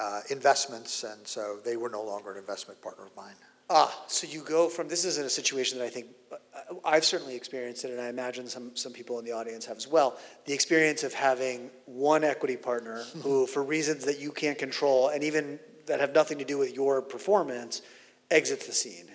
uh, 0.00 0.20
investments, 0.30 1.04
and 1.04 1.26
so 1.26 1.58
they 1.64 1.76
were 1.76 1.90
no 1.90 2.02
longer 2.02 2.32
an 2.32 2.38
investment 2.38 2.80
partner 2.80 3.04
of 3.04 3.14
mine. 3.14 3.34
Ah, 3.68 4.04
so 4.06 4.26
you 4.26 4.42
go 4.42 4.68
from, 4.68 4.88
this 4.88 5.04
isn't 5.04 5.26
a 5.26 5.30
situation 5.30 5.78
that 5.78 5.84
I 5.84 5.88
think, 5.90 6.06
uh, 6.32 6.36
I've 6.84 7.04
certainly 7.04 7.34
experienced 7.34 7.84
it, 7.84 7.90
and 7.90 8.00
I 8.00 8.08
imagine 8.08 8.46
some, 8.46 8.74
some 8.74 8.92
people 8.92 9.18
in 9.18 9.24
the 9.24 9.32
audience 9.32 9.66
have 9.66 9.76
as 9.76 9.88
well. 9.88 10.18
The 10.44 10.52
experience 10.54 11.02
of 11.02 11.12
having 11.12 11.70
one 11.84 12.24
equity 12.24 12.56
partner 12.56 13.02
who, 13.22 13.46
for 13.46 13.62
reasons 13.62 14.04
that 14.06 14.18
you 14.18 14.32
can't 14.32 14.56
control, 14.56 15.08
and 15.08 15.22
even 15.24 15.58
that 15.86 16.00
have 16.00 16.14
nothing 16.14 16.38
to 16.38 16.44
do 16.44 16.58
with 16.58 16.74
your 16.74 17.02
performance, 17.02 17.82
exits 18.30 18.66
the 18.66 18.72
scene. 18.72 19.08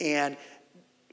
And 0.00 0.36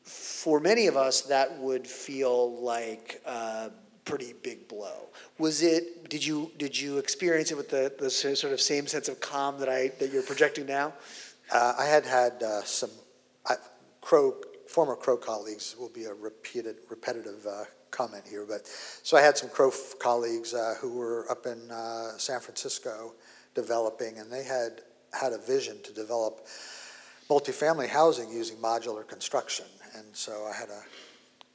for 0.04 0.60
many 0.60 0.88
of 0.88 0.98
us, 0.98 1.22
that 1.22 1.58
would 1.60 1.88
feel 1.88 2.62
like 2.62 3.22
a 3.26 3.72
pretty 4.04 4.34
big 4.34 4.68
blow. 4.68 5.10
Was 5.38 5.62
it, 5.62 6.10
did 6.10 6.26
you, 6.26 6.52
did 6.58 6.80
you 6.80 6.98
experience 6.98 7.52
it 7.52 7.58
with 7.58 7.70
the, 7.70 7.94
the 8.00 8.10
sort 8.10 8.52
of 8.52 8.60
same 8.60 8.88
sense 8.88 9.08
of 9.08 9.20
calm 9.20 9.60
that 9.60 9.70
I, 9.70 9.90
that 10.00 10.12
you're 10.12 10.24
projecting 10.24 10.66
now? 10.66 10.94
Uh, 11.52 11.74
I 11.78 11.86
had 11.86 12.06
had 12.06 12.44
uh, 12.44 12.64
some 12.64 12.90
I, 13.46 13.56
Crow, 14.02 14.36
former 14.68 14.96
Crow 14.96 15.18
colleagues 15.18 15.76
will 15.80 15.90
be 15.90 16.06
a 16.06 16.14
repeated, 16.14 16.78
repetitive 16.90 17.46
uh, 17.46 17.66
comment 17.92 18.24
here, 18.28 18.46
but, 18.48 18.68
so 19.04 19.18
I 19.18 19.22
had 19.22 19.38
some 19.38 19.50
Crow 19.50 19.70
f- 19.70 19.96
colleagues 20.00 20.54
uh, 20.54 20.76
who 20.80 20.94
were 20.98 21.30
up 21.30 21.46
in 21.46 21.70
uh, 21.70 22.18
San 22.18 22.40
Francisco 22.40 23.14
developing, 23.54 24.18
and 24.18 24.32
they 24.32 24.44
had, 24.44 24.82
had 25.12 25.34
a 25.34 25.38
vision 25.38 25.82
to 25.84 25.94
develop 25.94 26.48
multifamily 27.32 27.88
housing 27.88 28.30
using 28.30 28.58
modular 28.58 29.08
construction. 29.08 29.66
And 29.96 30.06
so 30.14 30.46
I 30.46 30.54
had 30.54 30.70
a 30.70 30.84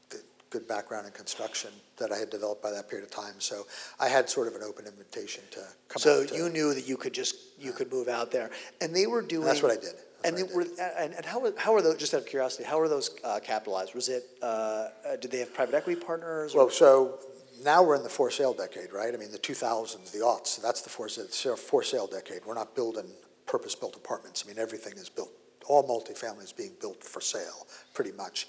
good- 0.08 0.24
good 0.50 0.66
background 0.66 1.06
in 1.06 1.12
construction 1.12 1.70
that 1.98 2.10
I 2.12 2.16
had 2.18 2.30
developed 2.30 2.62
by 2.62 2.70
that 2.70 2.88
period 2.88 3.04
of 3.04 3.10
time. 3.10 3.40
So 3.40 3.66
I 4.00 4.08
had 4.08 4.28
sort 4.30 4.48
of 4.48 4.54
an 4.54 4.62
open 4.62 4.86
invitation 4.86 5.42
to 5.52 5.60
come 5.88 6.00
So 6.00 6.22
out 6.22 6.28
to. 6.28 6.34
you 6.36 6.48
knew 6.48 6.72
that 6.74 6.86
you 6.86 6.96
could 6.96 7.12
just, 7.12 7.34
you 7.58 7.72
could 7.72 7.90
move 7.92 8.08
out 8.08 8.30
there. 8.30 8.50
And 8.80 8.94
they 8.96 9.06
were 9.06 9.20
doing. 9.22 9.42
And 9.42 9.50
that's 9.50 9.62
what 9.62 9.72
I 9.72 9.76
did. 9.76 9.94
That's 10.22 10.24
And 10.24 10.36
they 10.38 10.42
were, 10.54 10.62
and, 11.02 11.12
and 11.14 11.24
how, 11.26 11.40
were- 11.40 11.54
how 11.58 11.72
were 11.74 11.82
those, 11.82 11.96
just 11.98 12.14
out 12.14 12.22
of 12.22 12.26
curiosity, 12.26 12.64
how 12.64 12.78
were 12.78 12.88
those 12.88 13.10
uh, 13.22 13.38
capitalized? 13.42 13.94
Was 13.94 14.08
it, 14.08 14.24
uh, 14.42 14.46
uh, 14.46 15.16
did 15.20 15.30
they 15.30 15.38
have 15.40 15.52
private 15.52 15.74
equity 15.74 16.00
partners? 16.00 16.54
or- 16.54 16.58
Well, 16.58 16.70
so 16.70 17.18
now 17.62 17.82
we're 17.82 17.96
in 17.96 18.02
the 18.02 18.08
for 18.08 18.30
sale 18.30 18.54
decade, 18.54 18.92
right? 18.94 19.12
I 19.12 19.16
mean, 19.18 19.30
the 19.30 19.38
2000s, 19.38 20.10
the 20.12 20.18
aughts, 20.20 20.60
that's 20.60 20.80
the 20.80 20.90
for, 20.90 21.06
a 21.06 21.56
for 21.56 21.82
sale 21.82 22.06
decade. 22.06 22.44
We're 22.46 22.54
not 22.54 22.74
building 22.74 23.08
purpose-built 23.46 23.94
apartments. 23.96 24.42
I 24.44 24.48
mean, 24.48 24.58
everything 24.58 24.94
is 24.98 25.08
built, 25.08 25.30
all 25.68 25.82
multifamily 25.86 26.44
is 26.44 26.52
being 26.52 26.72
built 26.80 27.02
for 27.02 27.20
sale, 27.20 27.66
pretty 27.94 28.12
much. 28.12 28.46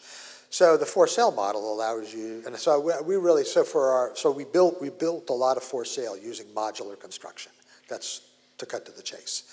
So 0.49 0.77
the 0.77 0.85
for 0.85 1.07
sale 1.07 1.31
model 1.31 1.73
allows 1.73 2.13
you, 2.13 2.41
and 2.45 2.57
so 2.57 2.79
we- 2.79 2.93
we 3.03 3.15
really, 3.17 3.43
so 3.43 3.63
for 3.63 3.89
our, 3.91 4.15
so 4.15 4.31
we 4.31 4.45
built, 4.45 4.79
we 4.81 4.89
built 4.89 5.29
a 5.29 5.33
lot 5.33 5.57
of 5.57 5.63
for 5.63 5.83
sale 5.83 6.15
using 6.17 6.47
modular 6.47 6.97
construction. 6.99 7.51
That's 7.89 8.21
to 8.57 8.65
cut 8.65 8.85
to 8.85 8.91
the 8.91 9.01
chase. 9.03 9.43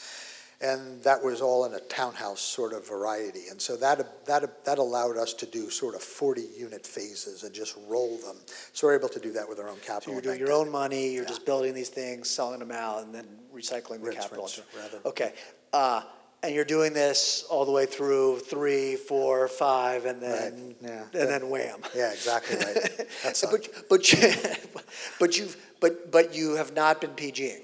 And 0.61 1.03
that 1.03 1.23
was 1.23 1.43
all 1.43 1.65
in 1.67 1.75
a 1.75 1.81
townhouse 1.81 2.41
sort 2.41 2.73
of 2.73 2.89
variety. 2.89 3.49
And 3.51 3.61
so 3.61 3.77
that, 3.77 4.25
that, 4.27 4.65
that 4.65 4.79
allowed 4.79 5.19
us 5.19 5.35
to 5.35 5.47
do 5.47 5.69
sort 5.69 5.95
of 5.95 6.01
40-unit 6.01 6.87
phases 6.87 7.43
and 7.43 7.53
just 7.53 7.77
roll 7.89 8.17
them. 8.19 8.37
So 8.73 8.87
we're 8.87 8.95
able 8.95 9.09
to 9.11 9.21
do 9.21 9.33
that 9.33 9.47
with 9.49 9.59
our 9.59 9.69
own 9.69 9.79
capital. 9.81 10.03
So 10.05 10.13
you're 10.13 10.23
doing 10.23 10.39
your 10.39 10.53
own 10.53 10.71
money, 10.71 11.11
you're 11.11 11.25
Yeah. 11.25 11.29
just 11.29 11.45
building 11.45 11.75
these 11.75 11.91
things, 11.91 12.31
selling 12.31 12.61
them 12.61 12.71
out, 12.71 13.03
and 13.03 13.15
then 13.15 13.27
recycling 13.55 14.01
the 14.01 14.07
Rinse, 14.11 14.17
capital. 14.23 14.45
rinse, 14.45 14.61
rather. 14.77 15.01
Okay, 15.05 15.35
uh, 15.73 16.03
and 16.45 16.55
you're 16.55 16.65
doing 16.65 16.93
this 16.93 17.45
all 17.51 17.65
the 17.65 17.73
way 17.73 17.87
through 17.87 18.39
three, 18.41 18.97
four, 18.97 19.49
five, 19.49 20.05
and 20.05 20.21
then, 20.23 20.75
Right, 20.83 20.91
yeah. 20.91 21.21
and 21.21 21.29
then 21.31 21.49
wham. 21.49 21.81
Yeah, 21.97 22.13
exactly 22.13 22.57
right. 22.59 23.09
That's 23.23 23.43
But, 23.51 23.69
but, 23.89 24.13
you- 24.13 24.33
but 25.19 25.39
you've, 25.39 25.57
but, 25.81 26.13
but 26.13 26.35
you 26.35 26.55
have 26.57 26.75
not 26.75 27.01
been 27.01 27.13
PGing. 27.13 27.63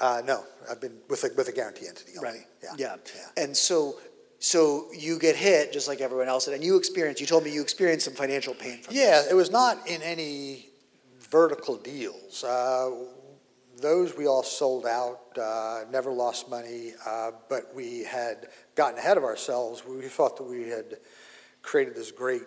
Uh, 0.00 0.22
no, 0.24 0.44
I've 0.70 0.80
been 0.80 0.96
with 1.08 1.24
a, 1.24 1.30
with 1.36 1.48
a 1.48 1.52
guarantee 1.52 1.86
entity 1.88 2.12
only. 2.18 2.30
Right, 2.30 2.46
Yeah. 2.62 2.70
yeah. 2.78 2.96
yeah. 3.16 3.42
And 3.44 3.56
so, 3.56 3.96
so 4.38 4.86
you 4.96 5.18
get 5.18 5.34
hit 5.36 5.72
just 5.72 5.88
like 5.88 6.00
everyone 6.00 6.28
else 6.28 6.44
did, 6.44 6.54
and 6.54 6.62
you 6.64 6.76
experienced, 6.76 7.20
you 7.20 7.26
told 7.26 7.44
me 7.44 7.52
you 7.52 7.62
experienced 7.62 8.04
some 8.04 8.14
financial 8.14 8.54
pain 8.54 8.78
from 8.82 8.94
this. 8.94 9.02
Yeah, 9.02 9.22
it 9.30 9.34
was 9.34 9.50
not 9.50 9.88
in 9.88 10.02
any 10.02 10.66
vertical 11.30 11.76
deals. 11.76 12.44
Uh, 12.44 12.90
Those 13.80 14.16
we 14.16 14.26
all 14.26 14.42
sold 14.42 14.86
out, 14.86 15.20
uh, 15.40 15.84
never 15.90 16.12
lost 16.12 16.48
money, 16.48 16.92
uh, 17.06 17.32
but 17.48 17.74
we 17.74 18.04
had 18.04 18.48
gotten 18.74 18.98
ahead 18.98 19.16
of 19.16 19.24
ourselves. 19.24 19.82
We 19.86 20.02
thought 20.08 20.36
that 20.36 20.44
we 20.44 20.68
had 20.68 20.98
created 21.62 21.94
this 21.94 22.10
great 22.10 22.42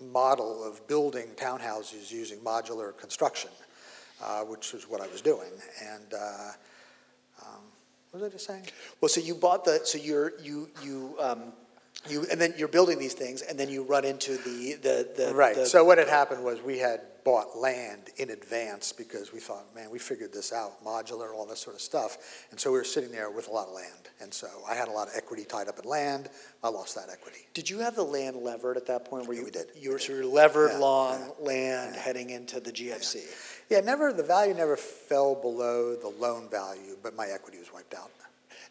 model 0.00 0.64
of 0.64 0.86
building 0.88 1.28
townhouses 1.36 2.10
using 2.10 2.38
modular 2.40 2.96
construction, 2.96 3.50
uh, 4.22 4.40
which 4.40 4.72
was 4.72 4.88
what 4.88 5.00
I 5.00 5.06
was 5.06 5.22
doing. 5.22 5.50
And, 5.82 6.12
uh, 6.14 6.50
um, 7.42 7.62
what 8.10 8.22
was 8.22 8.30
I 8.30 8.32
just 8.32 8.46
saying? 8.46 8.64
Well, 9.00 9.08
so 9.08 9.20
you 9.20 9.34
bought 9.34 9.64
the, 9.64 9.80
so 9.84 9.98
you're, 9.98 10.32
you, 10.40 10.68
you, 10.82 11.16
um, 11.20 11.52
you, 12.08 12.26
and 12.30 12.40
then 12.40 12.54
you're 12.58 12.68
building 12.68 12.98
these 12.98 13.14
things, 13.14 13.42
and 13.42 13.58
then 13.58 13.68
you 13.68 13.82
run 13.84 14.04
into 14.04 14.36
the, 14.38 14.74
the, 14.82 15.08
the. 15.16 15.34
Right, 15.34 15.54
the- 15.54 15.66
so 15.66 15.84
what 15.84 15.98
had 15.98 16.08
happened 16.08 16.44
was 16.44 16.60
we 16.60 16.78
had 16.78 17.00
bought 17.26 17.58
land 17.58 18.10
in 18.18 18.30
advance 18.30 18.92
because 18.92 19.32
we 19.32 19.40
thought, 19.40 19.66
man, 19.74 19.90
we 19.90 19.98
figured 19.98 20.32
this 20.32 20.52
out, 20.52 20.82
modular, 20.84 21.34
all 21.34 21.44
this 21.44 21.58
sort 21.58 21.74
of 21.74 21.82
stuff. 21.82 22.46
And 22.52 22.60
so 22.60 22.70
we 22.70 22.78
were 22.78 22.84
sitting 22.84 23.10
there 23.10 23.30
with 23.32 23.48
a 23.48 23.50
lot 23.50 23.66
of 23.66 23.74
land. 23.74 24.10
And 24.20 24.32
so 24.32 24.46
I 24.70 24.76
had 24.76 24.86
a 24.86 24.92
lot 24.92 25.08
of 25.08 25.14
equity 25.16 25.44
tied 25.44 25.66
up 25.66 25.80
in 25.82 25.90
land. 25.90 26.28
I 26.62 26.68
lost 26.68 26.94
that 26.94 27.08
equity. 27.12 27.40
Did 27.52 27.68
you 27.68 27.80
have 27.80 27.96
the 27.96 28.04
land 28.04 28.36
levered 28.36 28.76
at 28.76 28.86
that 28.86 29.06
point 29.06 29.26
where 29.26 29.34
Yeah, 29.34 29.40
you? 29.40 29.44
we 29.46 29.50
did. 29.50 29.66
You 29.76 29.90
were, 29.90 29.98
so 29.98 30.12
you 30.12 30.20
were 30.20 30.24
levered 30.24 30.70
Yeah, 30.74 30.78
long 30.78 31.18
yeah, 31.40 31.44
land 31.44 31.96
heading 31.96 32.30
into 32.30 32.60
the 32.60 32.70
GFC? 32.70 33.24
Yeah, 33.70 33.80
never, 33.80 34.12
the 34.12 34.22
value 34.22 34.54
never 34.54 34.76
fell 34.76 35.34
below 35.34 35.96
the 35.96 36.08
loan 36.08 36.48
value, 36.48 36.96
but 37.02 37.16
my 37.16 37.26
equity 37.26 37.58
was 37.58 37.72
wiped 37.74 37.94
out. 37.94 38.12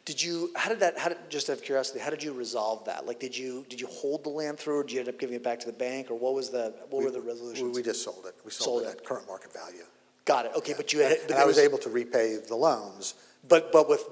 Did 0.06 0.22
you, 0.22 0.52
how 0.56 0.70
did 0.70 0.80
that, 0.82 1.00
how 1.00 1.10
did, 1.10 1.18
just 1.30 1.50
out 1.50 1.58
of 1.58 1.64
curiosity, 1.64 2.00
how 2.00 2.12
did 2.12 2.22
you 2.22 2.32
resolve 2.32 2.86
that? 2.86 3.08
Like, 3.08 3.20
did 3.20 3.36
you, 3.36 3.66
did 3.70 3.82
you 3.82 3.88
hold 3.88 4.24
the 4.24 4.30
land 4.30 4.60
through, 4.60 4.80
or 4.80 4.84
did 4.84 4.92
you 4.92 5.00
end 5.00 5.10
up 5.10 5.20
giving 5.20 5.36
it 5.36 5.44
back 5.44 5.60
to 5.62 5.66
the 5.66 5.74
bank, 5.74 6.12
or 6.12 6.16
what 6.16 6.36
was 6.36 6.52
the, 6.52 6.76
what 6.92 7.04
were 7.04 7.10
the 7.10 7.22
resolutions? 7.22 7.76
We 7.76 7.82
just 7.82 8.04
sold 8.04 8.26
it. 8.28 8.36
We 8.46 8.52
Sold 8.52 8.66
sold 8.66 8.84
it 8.84 8.86
it. 8.86 8.98
at 9.00 9.04
current 9.04 9.28
market 9.28 9.52
value. 9.52 9.84
Got 10.26 10.46
it, 10.46 10.52
okay, 10.58 10.74
but 10.78 10.94
you 10.94 11.00
had. 11.00 11.18
but 11.24 11.32
And 11.32 11.40
I 11.40 11.46
was 11.46 11.58
able 11.58 11.80
to 11.80 11.90
repay 11.90 12.38
the 12.48 12.56
loans. 12.56 13.16
But, 13.48 13.72
but 13.72 13.90
with 13.90 14.04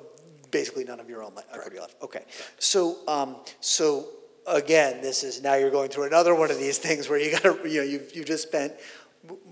basically 0.50 0.84
none 0.84 1.00
of 1.00 1.10
your 1.10 1.24
own 1.24 1.34
equity 1.54 1.80
left, 1.80 2.02
okay. 2.02 2.24
So, 2.58 2.98
um, 3.08 3.36
so, 3.60 4.08
again, 4.48 5.00
this 5.02 5.24
is, 5.24 5.44
now 5.44 5.56
you're 5.56 5.72
going 5.72 5.90
through 5.90 6.06
another 6.06 6.34
one 6.34 6.50
of 6.50 6.58
these 6.58 6.80
things 6.80 7.08
where 7.08 7.20
you 7.20 7.32
gotta, 7.32 7.70
you 7.70 7.82
know, 7.82 7.84
you've, 7.84 8.16
you've 8.16 8.26
just 8.26 8.48
spent, 8.48 8.74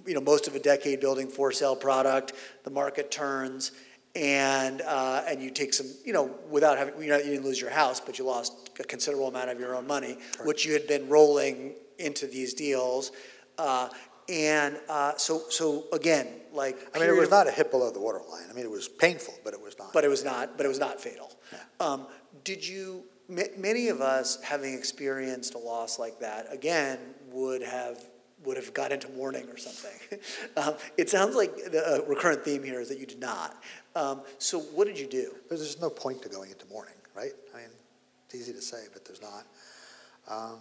you 0.08 0.16
know, 0.16 0.22
most 0.22 0.48
of 0.48 0.56
a 0.56 0.60
decade 0.60 1.00
building 1.00 1.28
for 1.28 1.52
sale 1.52 1.76
product, 1.76 2.34
the 2.64 2.72
market 2.72 3.12
turns, 3.12 3.72
and, 4.16 4.82
uh, 4.82 5.24
and 5.28 5.42
you 5.42 5.50
take 5.52 5.74
some, 5.74 5.88
you 6.06 6.14
know, 6.14 6.32
without 6.50 6.78
having, 6.78 7.02
you 7.02 7.10
know, 7.10 7.18
you 7.18 7.24
didn't 7.32 7.46
lose 7.46 7.62
your 7.62 7.70
house, 7.70 8.00
but 8.00 8.20
you 8.20 8.26
lost 8.26 8.70
a 8.80 8.84
considerable 8.84 9.28
amount 9.28 9.50
of 9.50 9.60
your 9.60 9.76
own 9.76 9.88
money, 9.88 10.18
which 10.44 10.66
you 10.66 10.74
had 10.74 10.88
been 10.88 11.08
rolling 11.08 11.74
into 11.98 12.28
these 12.28 12.54
deals, 12.54 13.12
uh, 13.58 13.88
and, 14.30 14.80
uh, 14.90 15.16
so, 15.18 15.44
so, 15.50 15.86
again, 15.94 16.28
like. 16.54 16.78
I 16.96 17.00
mean, 17.00 17.10
it 17.10 17.16
was 17.16 17.26
of- 17.26 17.32
not 17.32 17.48
a 17.48 17.52
hit 17.52 17.70
below 17.72 17.92
the 17.92 18.00
waterline. 18.00 18.46
I 18.50 18.54
mean, 18.54 18.66
it 18.66 18.72
was 18.72 18.88
painful, 18.88 19.34
but 19.44 19.54
it 19.54 19.62
was 19.62 19.78
not. 19.78 19.94
but 19.94 20.04
it 20.04 20.10
was 20.10 20.24
not, 20.24 20.58
but 20.58 20.66
it 20.66 20.70
was 20.70 20.80
not 20.80 21.00
fatal. 21.02 21.32
Um, 21.80 22.08
did 22.44 22.68
you, 22.68 23.04
ma- 23.28 23.44
many 23.58 23.88
of 23.90 24.02
us, 24.02 24.42
having 24.42 24.74
experienced 24.74 25.54
a 25.54 25.58
loss 25.58 26.00
like 26.00 26.20
that, 26.20 26.48
again, 26.52 27.00
would 27.32 27.62
have, 27.62 27.98
would 28.46 28.58
have 28.58 28.74
got 28.74 28.92
into 28.92 29.10
mourning 29.12 29.48
or 29.50 29.58
something. 29.58 30.20
Um, 30.58 30.76
It 30.98 31.10
sounds 31.10 31.36
like 31.36 31.56
the 31.72 32.02
uh, 32.04 32.06
recurrent 32.08 32.44
theme 32.44 32.64
here 32.64 32.82
is 32.82 32.90
that 32.90 33.00
you 33.00 33.06
did 33.06 33.20
not. 33.20 33.62
Um, 33.96 34.22
So 34.38 34.60
what 34.60 34.86
did 34.88 35.00
you 35.00 35.08
do? 35.08 35.36
There's 35.50 35.80
no 35.80 35.90
point 35.90 36.22
to 36.24 36.30
going 36.30 36.52
into 36.52 36.66
mourning, 36.68 36.96
right? 37.16 37.34
I 37.54 37.58
mean, 37.58 37.70
it's 38.26 38.36
easy 38.36 38.54
to 38.54 38.62
say, 38.62 38.84
but 38.94 39.06
there's 39.06 39.22
not. 39.22 39.46
Um, 40.28 40.60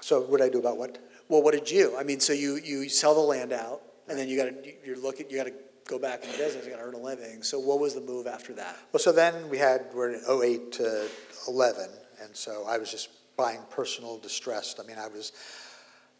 So 0.00 0.20
what 0.22 0.38
did 0.40 0.46
I 0.46 0.48
do 0.50 0.58
about 0.58 0.76
what? 0.76 0.98
Well, 1.28 1.42
what 1.42 1.54
did 1.54 1.70
you? 1.70 1.96
I 1.96 2.02
mean, 2.02 2.20
so 2.20 2.32
you, 2.32 2.56
you 2.56 2.88
sell 2.88 3.14
the 3.14 3.20
land 3.20 3.52
out, 3.52 3.80
and 4.08 4.18
then 4.18 4.28
you 4.28 4.36
gotta, 4.36 4.54
you're 4.84 4.98
looking, 4.98 5.30
you 5.30 5.36
gotta 5.36 5.54
go 5.86 5.98
back 5.98 6.24
into 6.24 6.36
business, 6.36 6.64
you 6.64 6.70
gotta 6.70 6.82
earn 6.82 6.94
a 6.94 6.98
living. 6.98 7.42
So 7.42 7.58
what 7.58 7.78
was 7.80 7.94
the 7.94 8.00
move 8.00 8.26
after 8.26 8.52
that? 8.54 8.76
Well, 8.92 9.00
so 9.00 9.12
then 9.12 9.48
we 9.48 9.58
had, 9.58 9.86
we're 9.94 10.12
in 10.12 10.20
08 10.28 10.72
to 10.72 11.08
11, 11.48 11.88
and 12.22 12.36
so 12.36 12.64
I 12.66 12.78
was 12.78 12.90
just 12.90 13.08
buying 13.36 13.60
personal 13.70 14.18
distressed. 14.18 14.80
I 14.80 14.86
mean, 14.86 14.98
I 14.98 15.08
was 15.08 15.32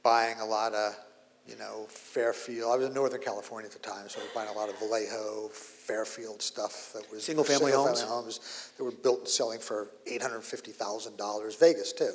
buying 0.04 0.38
a 0.38 0.44
lot 0.44 0.74
of, 0.74 0.94
you 1.48 1.56
know, 1.56 1.86
Fairfield, 1.88 2.72
I 2.72 2.76
was 2.76 2.86
in 2.86 2.94
Northern 2.94 3.20
California 3.20 3.66
at 3.66 3.72
the 3.72 3.80
time, 3.80 4.08
so 4.08 4.20
I 4.20 4.24
was 4.24 4.32
buying 4.32 4.48
a 4.48 4.52
lot 4.52 4.68
of 4.68 4.78
Vallejo, 4.78 5.48
Fairfield 5.48 6.40
stuff 6.40 6.92
that 6.92 7.10
was. 7.10 7.24
Single-family 7.24 7.72
homes? 7.72 7.98
single-family 7.98 8.24
homes 8.24 8.70
that 8.76 8.84
were 8.84 8.92
built 8.92 9.20
and 9.20 9.28
selling 9.28 9.58
for 9.58 9.88
$850,000, 10.06 11.58
Vegas 11.58 11.92
too, 11.92 12.12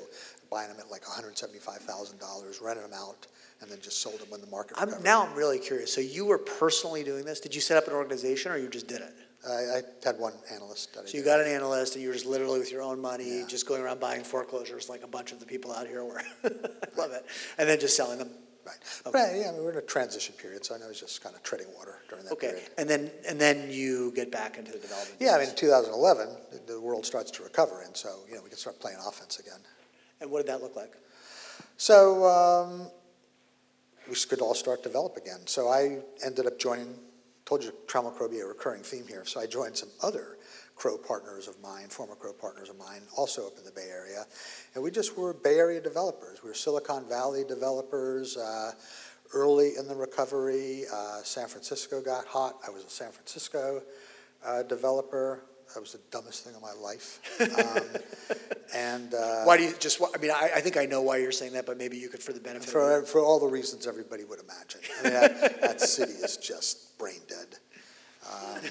buying 0.49 0.69
them 0.69 0.77
at 0.79 0.89
like 0.89 1.03
$175,000, 1.03 2.61
renting 2.61 2.83
them 2.83 2.93
out, 2.93 3.27
and 3.61 3.69
then 3.69 3.79
just 3.81 4.01
sold 4.01 4.19
them 4.19 4.29
when 4.29 4.39
the 4.39 4.47
market 4.47 4.77
I'm, 4.79 5.03
now 5.03 5.25
I'm 5.25 5.35
really 5.35 5.59
curious. 5.59 5.93
So 5.93 5.99
you 5.99 6.25
were 6.25 6.37
personally 6.37 7.03
doing 7.03 7.25
this? 7.25 7.41
Did 7.41 7.53
you 7.53 7.61
set 7.61 7.77
up 7.77 7.87
an 7.87 7.93
organization, 7.93 8.51
or 8.51 8.57
you 8.57 8.69
just 8.69 8.87
did 8.87 9.01
it? 9.01 9.13
I, 9.47 9.51
I 9.51 9.81
had 10.03 10.19
one 10.19 10.33
analyst 10.53 10.93
that 10.95 11.01
I 11.01 11.05
So 11.05 11.17
you 11.17 11.23
did. 11.23 11.29
got 11.29 11.39
an 11.39 11.47
analyst, 11.47 11.93
and 11.95 12.01
you 12.01 12.09
were 12.09 12.13
just 12.13 12.25
literally 12.25 12.59
with 12.59 12.71
your 12.71 12.81
own 12.81 12.99
money, 13.01 13.39
Yeah. 13.39 13.45
just 13.47 13.65
going 13.67 13.81
around 13.81 13.99
buying 13.99 14.23
foreclosures 14.23 14.89
like 14.89 15.03
a 15.03 15.07
bunch 15.07 15.31
of 15.31 15.39
the 15.39 15.45
people 15.45 15.71
out 15.71 15.87
here 15.87 16.03
were. 16.03 16.19
I 16.43 16.49
love 16.97 17.11
it. 17.11 17.25
And 17.57 17.67
then 17.69 17.79
just 17.79 17.95
selling 17.95 18.19
them. 18.19 18.29
Right. 18.65 18.75
Okay. 19.07 19.11
But, 19.11 19.35
yeah, 19.39 19.49
I 19.49 19.51
mean, 19.53 19.63
we're 19.63 19.71
in 19.71 19.77
a 19.77 19.81
transition 19.81 20.35
period, 20.35 20.65
so 20.65 20.75
I 20.75 20.85
was 20.87 20.99
just 20.99 21.23
kind 21.23 21.35
of 21.35 21.41
treading 21.41 21.67
water 21.75 21.99
during 22.09 22.25
that 22.25 22.33
Okay. 22.33 22.49
period. 22.49 22.69
And 22.77 22.89
then, 22.89 23.09
and 23.27 23.39
then 23.39 23.71
you 23.71 24.11
get 24.15 24.29
back 24.31 24.57
into 24.57 24.71
the 24.73 24.77
development. 24.79 25.15
Yeah, 25.19 25.29
I 25.29 25.37
mean, 25.37 25.45
business. 25.45 25.59
2011, 25.61 26.27
the- 26.51 26.73
the 26.73 26.81
world 26.81 27.05
starts 27.05 27.31
to 27.31 27.43
recover, 27.43 27.81
and 27.81 27.95
so, 27.95 28.19
you 28.27 28.35
know, 28.35 28.41
we 28.43 28.49
can 28.49 28.57
start 28.59 28.79
playing 28.79 28.97
offense 29.07 29.39
again. 29.39 29.59
And 30.21 30.29
what 30.29 30.39
did 30.39 30.47
that 30.47 30.61
look 30.61 30.75
like? 30.75 30.91
So 31.77 32.25
um, 32.25 32.87
we 34.09 34.15
could 34.15 34.41
all 34.41 34.53
start 34.53 34.83
develop 34.83 35.15
again. 35.15 35.39
So 35.47 35.69
I 35.69 35.99
ended 36.25 36.45
up 36.45 36.59
joining, 36.59 36.93
told 37.49 37.63
you 37.63 37.73
Trammell 37.87 38.15
Crow 38.15 38.29
be 38.29 38.41
a 38.41 38.45
recurring 38.45 38.83
theme 38.83 39.07
here, 39.07 39.25
so 39.25 39.39
I 39.39 39.47
joined 39.47 39.75
some 39.75 39.89
other 40.03 40.37
Crow 40.75 40.99
partners 40.99 41.47
of 41.47 41.59
mine, 41.59 41.87
former 41.87 42.13
Crow 42.13 42.31
partners 42.31 42.69
of 42.69 42.77
mine, 42.77 43.01
also 43.17 43.47
up 43.47 43.57
in 43.57 43.65
the 43.65 43.71
Bay 43.71 43.87
Area. 43.89 44.27
And 44.75 44.83
we 44.83 44.91
just 44.91 45.17
were 45.17 45.33
Bay 45.33 45.57
Area 45.57 45.81
developers. 45.81 46.43
We 46.43 46.49
were 46.49 46.53
Silicon 46.53 47.09
Valley 47.09 47.43
developers. 47.43 48.37
Uh, 48.37 48.73
early 49.33 49.71
in 49.79 49.87
the 49.87 49.95
recovery, 49.95 50.83
uh, 50.93 51.23
San 51.23 51.47
Francisco 51.47 52.01
got 52.01 52.27
hot. 52.27 52.57
I 52.65 52.69
was 52.69 52.83
a 52.83 52.89
San 52.89 53.11
Francisco 53.11 53.81
uh, 54.45 54.61
developer. 54.61 55.43
That 55.73 55.79
was 55.79 55.91
the 55.93 55.99
dumbest 56.11 56.43
thing 56.43 56.55
of 56.55 56.61
my 56.61 56.73
life. 56.73 57.19
Um, 57.59 57.83
and 58.75 59.13
uh, 59.13 59.43
Why 59.43 59.57
do 59.57 59.63
you 59.63 59.73
just, 59.79 60.01
I 60.01 60.17
mean, 60.19 60.31
I, 60.31 60.51
I 60.57 60.61
think 60.61 60.77
I 60.77 60.85
know 60.85 61.01
why 61.01 61.17
you're 61.17 61.31
saying 61.31 61.53
that, 61.53 61.65
but 61.65 61.77
maybe 61.77 61.97
you 61.97 62.07
could, 62.07 62.21
for 62.21 62.33
the 62.33 62.39
benefit 62.39 62.67
of. 62.67 62.71
for, 62.71 63.01
for 63.03 63.21
all 63.21 63.39
the 63.39 63.47
reasons 63.47 63.87
everybody 63.87 64.23
would 64.23 64.39
imagine. 64.39 64.81
I 64.99 65.03
mean, 65.03 65.13
that, 65.13 65.61
that 65.61 65.81
city 65.81 66.11
is 66.11 66.37
just 66.37 66.97
brain 66.99 67.21
dead. 67.27 67.57
Um, 68.31 68.61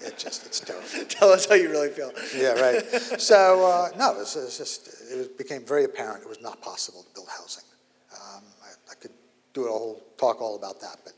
it 0.00 0.18
just, 0.18 0.46
it's 0.46 0.60
terrible. 0.60 0.86
Tell 1.08 1.30
us 1.30 1.46
how 1.46 1.54
you 1.54 1.70
really 1.70 1.88
feel. 1.88 2.12
Yeah, 2.36 2.52
right. 2.60 2.84
So, 3.20 3.66
uh, 3.66 3.88
no, 3.98 4.12
it 4.12 4.18
was, 4.18 4.36
it 4.36 4.44
was 4.44 4.58
just, 4.58 4.88
it 5.10 5.16
was, 5.16 5.28
became 5.28 5.64
very 5.64 5.84
apparent 5.84 6.22
it 6.22 6.28
was 6.28 6.40
not 6.40 6.62
possible 6.62 7.02
to 7.02 7.14
build 7.14 7.28
housing. 7.28 7.64
Um, 8.12 8.44
I, 8.62 8.92
I 8.92 8.94
could 8.94 9.12
do 9.52 9.66
a 9.66 9.70
whole 9.70 10.02
talk 10.16 10.40
all 10.40 10.56
about 10.56 10.80
that, 10.80 10.98
but, 11.04 11.14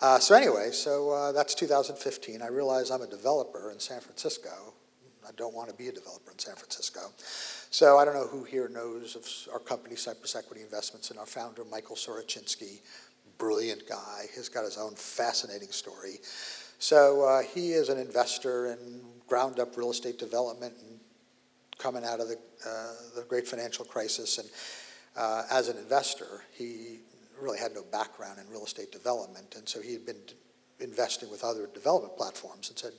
uh, 0.00 0.18
so 0.18 0.34
anyway, 0.34 0.70
so, 0.70 1.10
uh, 1.10 1.32
that's 1.32 1.54
2015. 1.54 2.42
I 2.42 2.48
realize 2.48 2.90
I'm 2.90 3.02
a 3.02 3.06
developer 3.06 3.70
in 3.70 3.78
San 3.78 4.00
Francisco. 4.00 4.74
I 5.26 5.32
don't 5.36 5.54
want 5.54 5.68
to 5.68 5.74
be 5.74 5.88
a 5.88 5.92
developer 5.92 6.30
in 6.30 6.38
San 6.38 6.54
Francisco. 6.54 7.00
So 7.70 7.98
I 7.98 8.04
don't 8.04 8.14
know 8.14 8.26
who 8.26 8.44
here 8.44 8.68
knows 8.68 9.14
of 9.14 9.52
our 9.52 9.58
company, 9.58 9.94
Cypress 9.94 10.34
Equity 10.34 10.62
Investments, 10.62 11.10
and 11.10 11.18
our 11.18 11.26
founder, 11.26 11.64
Michael 11.64 11.96
Sorochinsky, 11.96 12.80
brilliant 13.36 13.86
guy. 13.88 14.24
He's 14.34 14.48
got 14.48 14.64
his 14.64 14.78
own 14.78 14.94
fascinating 14.94 15.70
story. 15.70 16.18
So 16.78 17.24
uh, 17.24 17.42
he 17.42 17.72
is 17.72 17.88
an 17.88 17.98
investor 17.98 18.72
in 18.72 19.00
ground-up 19.26 19.76
real 19.76 19.90
estate 19.90 20.18
development 20.18 20.74
and 20.80 20.98
coming 21.76 22.04
out 22.04 22.20
of 22.20 22.28
the, 22.28 22.38
uh, 22.66 22.92
the 23.16 23.22
great 23.28 23.46
financial 23.46 23.84
crisis. 23.84 24.38
And 24.38 24.48
uh, 25.16 25.42
as 25.50 25.68
an 25.68 25.76
investor, 25.76 26.42
he 26.52 27.00
really 27.40 27.58
had 27.58 27.72
no 27.74 27.82
background 27.82 28.38
in 28.38 28.48
real 28.50 28.64
estate 28.64 28.92
development, 28.92 29.54
and 29.56 29.68
so 29.68 29.80
he 29.80 29.92
had 29.92 30.04
been 30.06 30.20
d- 30.26 30.34
investing 30.80 31.30
with 31.30 31.44
other 31.44 31.68
development 31.72 32.16
platforms 32.16 32.68
and 32.68 32.78
said, 32.78 32.92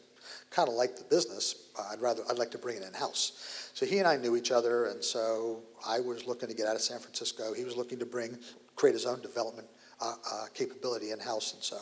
kind 0.50 0.68
of 0.68 0.76
like 0.76 0.96
the 0.96 1.04
business, 1.06 1.70
uh, 1.78 1.90
I'd 1.92 2.02
rather, 2.02 2.24
I'd 2.30 2.38
like 2.38 2.52
to 2.52 2.58
bring 2.58 2.78
it 2.78 2.84
in-house. 2.84 3.72
So 3.74 3.86
he 3.86 4.00
and 4.00 4.08
I 4.08 4.18
knew 4.18 4.36
each 4.36 4.52
other, 4.52 4.86
and 4.88 5.04
so 5.04 5.64
I 5.88 6.00
was 6.00 6.28
looking 6.28 6.50
to 6.50 6.56
get 6.56 6.68
out 6.68 6.76
of 6.76 6.82
San 6.82 7.00
Francisco. 7.00 7.54
He 7.54 7.64
was 7.64 7.78
looking 7.78 8.00
to 8.00 8.06
bring, 8.06 8.38
create 8.76 8.94
his 8.94 9.06
own 9.06 9.22
development 9.22 9.68
uh, 10.02 10.14
uh, 10.32 10.46
capability 10.54 11.12
in-house, 11.12 11.54
and 11.54 11.64
so 11.64 11.78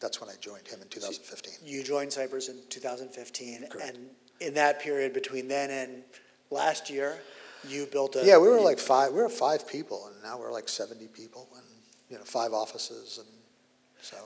that's 0.00 0.20
when 0.20 0.30
I 0.30 0.34
joined 0.40 0.66
him 0.66 0.80
in 0.82 0.88
2015. 0.88 1.54
You 1.64 1.82
joined 1.82 2.12
Cypress 2.12 2.48
in 2.48 2.56
2015, 2.68 3.66
Correct. 3.70 3.88
and 3.96 4.08
in 4.40 4.54
that 4.54 4.80
period 4.80 5.12
between 5.12 5.48
then 5.48 5.70
and 5.70 6.02
last 6.50 6.90
year, 6.90 7.18
you 7.66 7.86
built 7.86 8.14
a. 8.16 8.24
Yeah, 8.24 8.38
we 8.38 8.48
were 8.48 8.60
like 8.60 8.78
five, 8.78 9.12
we 9.12 9.20
were 9.20 9.28
five 9.28 9.66
people, 9.68 10.06
and 10.06 10.22
now 10.22 10.38
we're 10.38 10.52
like 10.52 10.68
70 10.68 11.08
people, 11.08 11.48
and, 11.56 11.64
you 12.10 12.16
know, 12.16 12.24
five 12.24 12.52
offices, 12.52 13.18
and 13.18 13.28
so. 14.00 14.16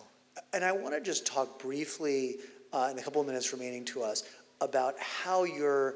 And 0.52 0.64
I 0.64 0.72
want 0.72 0.94
to 0.94 1.00
just 1.00 1.26
talk 1.26 1.58
briefly, 1.58 2.36
uh, 2.72 2.88
in 2.90 2.96
the 2.96 3.02
couple 3.02 3.20
of 3.20 3.26
minutes 3.26 3.52
remaining 3.52 3.84
to 3.86 4.02
us, 4.02 4.24
about 4.60 4.98
how 4.98 5.44
you're 5.44 5.94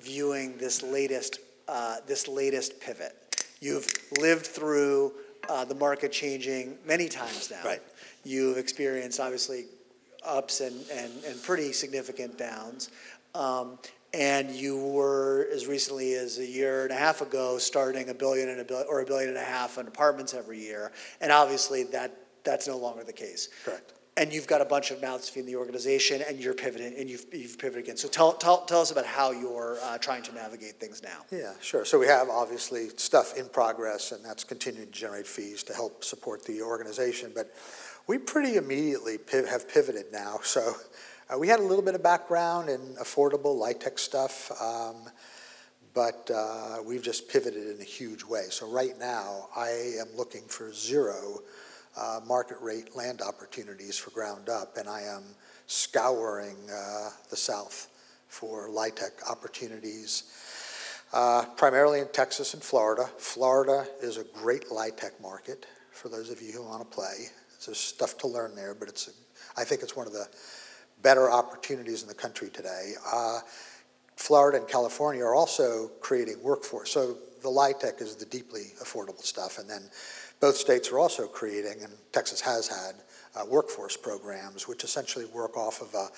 viewing 0.00 0.56
this 0.56 0.82
latest, 0.82 1.38
uh, 1.68 1.96
this 2.06 2.26
latest 2.26 2.80
pivot. 2.80 3.14
You've 3.60 3.86
lived 4.18 4.46
through 4.46 5.12
uh, 5.48 5.64
the 5.64 5.74
market 5.74 6.10
changing 6.12 6.76
many 6.86 7.08
times 7.08 7.50
now. 7.50 7.62
Right. 7.64 7.82
You've 8.24 8.58
experienced, 8.58 9.20
obviously, 9.20 9.66
ups 10.24 10.60
and, 10.60 10.84
and, 10.92 11.12
and 11.24 11.42
pretty 11.42 11.72
significant 11.72 12.38
downs. 12.38 12.90
Um, 13.34 13.78
and 14.14 14.50
you 14.50 14.76
were, 14.78 15.48
as 15.52 15.66
recently 15.66 16.14
as 16.14 16.38
a 16.38 16.46
year 16.46 16.82
and 16.82 16.92
a 16.92 16.96
half 16.96 17.20
ago, 17.20 17.58
starting 17.58 18.10
a 18.10 18.14
billion 18.14 18.48
and 18.48 18.60
a 18.60 18.64
billion, 18.64 18.86
or 18.88 19.00
a 19.00 19.06
billion 19.06 19.30
and 19.30 19.38
a 19.38 19.44
half 19.44 19.78
in 19.78 19.86
apartments 19.86 20.34
every 20.34 20.60
year. 20.60 20.92
And 21.20 21.32
obviously, 21.32 21.84
that, 21.84 22.14
that's 22.44 22.68
no 22.68 22.76
longer 22.76 23.04
the 23.04 23.12
case. 23.12 23.48
Correct. 23.64 23.94
And 24.18 24.30
you've 24.30 24.46
got 24.46 24.60
a 24.60 24.66
bunch 24.66 24.90
of 24.90 25.00
mouths 25.00 25.28
to 25.28 25.32
feed 25.32 25.40
in 25.40 25.46
the 25.46 25.56
organization, 25.56 26.22
and 26.28 26.38
you're 26.38 26.52
pivoting, 26.52 26.94
and 26.98 27.08
you've, 27.08 27.24
you've 27.32 27.58
pivoted 27.58 27.84
again. 27.84 27.96
So 27.96 28.08
tell, 28.08 28.34
tell, 28.34 28.66
tell 28.66 28.82
us 28.82 28.90
about 28.90 29.06
how 29.06 29.30
you're 29.30 29.78
uh, 29.82 29.96
trying 29.96 30.22
to 30.24 30.34
navigate 30.34 30.78
things 30.78 31.02
now. 31.02 31.24
Yeah, 31.30 31.54
sure. 31.62 31.86
So 31.86 31.98
we 31.98 32.06
have 32.08 32.28
obviously 32.28 32.90
stuff 32.96 33.38
in 33.38 33.48
progress, 33.48 34.12
and 34.12 34.22
that's 34.22 34.44
continuing 34.44 34.88
to 34.88 34.92
generate 34.92 35.26
fees 35.26 35.62
to 35.62 35.72
help 35.72 36.04
support 36.04 36.44
the 36.44 36.60
organization. 36.60 37.32
But 37.34 37.54
we 38.06 38.18
pretty 38.18 38.56
immediately 38.56 39.16
piv- 39.16 39.48
have 39.48 39.66
pivoted 39.72 40.12
now. 40.12 40.40
So 40.42 40.74
uh, 41.30 41.38
we 41.38 41.48
had 41.48 41.60
a 41.60 41.62
little 41.62 41.84
bit 41.84 41.94
of 41.94 42.02
background 42.02 42.68
in 42.68 42.80
affordable 43.00 43.56
LIHTC 43.56 43.98
stuff, 43.98 44.50
um, 44.60 44.96
but 45.94 46.30
uh, 46.34 46.78
we've 46.84 47.02
just 47.02 47.28
pivoted 47.28 47.68
in 47.74 47.80
a 47.80 47.84
huge 47.84 48.24
way. 48.24 48.44
So 48.50 48.68
right 48.68 48.98
now, 48.98 49.48
I 49.56 49.68
am 50.00 50.08
looking 50.16 50.42
for 50.42 50.72
zero 50.72 51.40
uh, 51.96 52.20
market 52.26 52.58
rate 52.60 52.96
land 52.96 53.20
opportunities 53.22 53.98
for 53.98 54.10
ground 54.10 54.48
up, 54.48 54.76
and 54.76 54.88
I 54.88 55.02
am 55.02 55.22
scouring 55.66 56.56
uh, 56.70 57.10
the 57.30 57.36
South 57.36 57.88
for 58.28 58.68
LIHTC 58.68 59.30
opportunities 59.30 60.24
uh, 61.12 61.44
primarily 61.56 62.00
in 62.00 62.08
Texas 62.08 62.54
and 62.54 62.62
Florida. 62.62 63.08
Florida 63.18 63.86
is 64.02 64.16
a 64.16 64.24
great 64.24 64.68
LIHTC 64.70 65.20
market 65.20 65.66
for 65.92 66.08
those 66.08 66.30
of 66.30 66.40
you 66.40 66.52
who 66.52 66.62
want 66.62 66.80
to 66.80 66.94
play. 66.94 67.26
There's 67.64 67.78
stuff 67.78 68.18
to 68.18 68.26
learn 68.26 68.56
there, 68.56 68.74
but 68.74 68.88
it's, 68.88 69.08
a- 69.08 69.60
I 69.60 69.64
think 69.64 69.82
it's 69.82 69.94
one 69.94 70.06
of 70.06 70.12
the 70.12 70.26
better 71.02 71.30
opportunities 71.30 72.02
in 72.02 72.08
the 72.08 72.14
country 72.14 72.48
today. 72.48 72.94
Uh, 73.12 73.40
Florida 74.16 74.58
and 74.58 74.68
California 74.68 75.24
are 75.24 75.34
also 75.34 75.88
creating 76.00 76.42
workforce. 76.42 76.90
So 76.90 77.16
the 77.42 77.48
LIHTC 77.48 78.00
is 78.00 78.16
the 78.16 78.26
deeply 78.26 78.72
affordable 78.80 79.24
stuff, 79.24 79.58
and 79.58 79.68
then 79.68 79.82
both 80.40 80.56
states 80.56 80.90
are 80.90 80.98
also 80.98 81.26
creating, 81.26 81.82
and 81.82 81.92
Texas 82.12 82.40
has 82.40 82.68
had, 82.68 82.94
uh, 83.34 83.44
workforce 83.46 83.96
programs, 83.96 84.68
which 84.68 84.84
essentially 84.84 85.24
work 85.26 85.56
off 85.56 85.80
of 85.80 85.94
a 85.94 86.08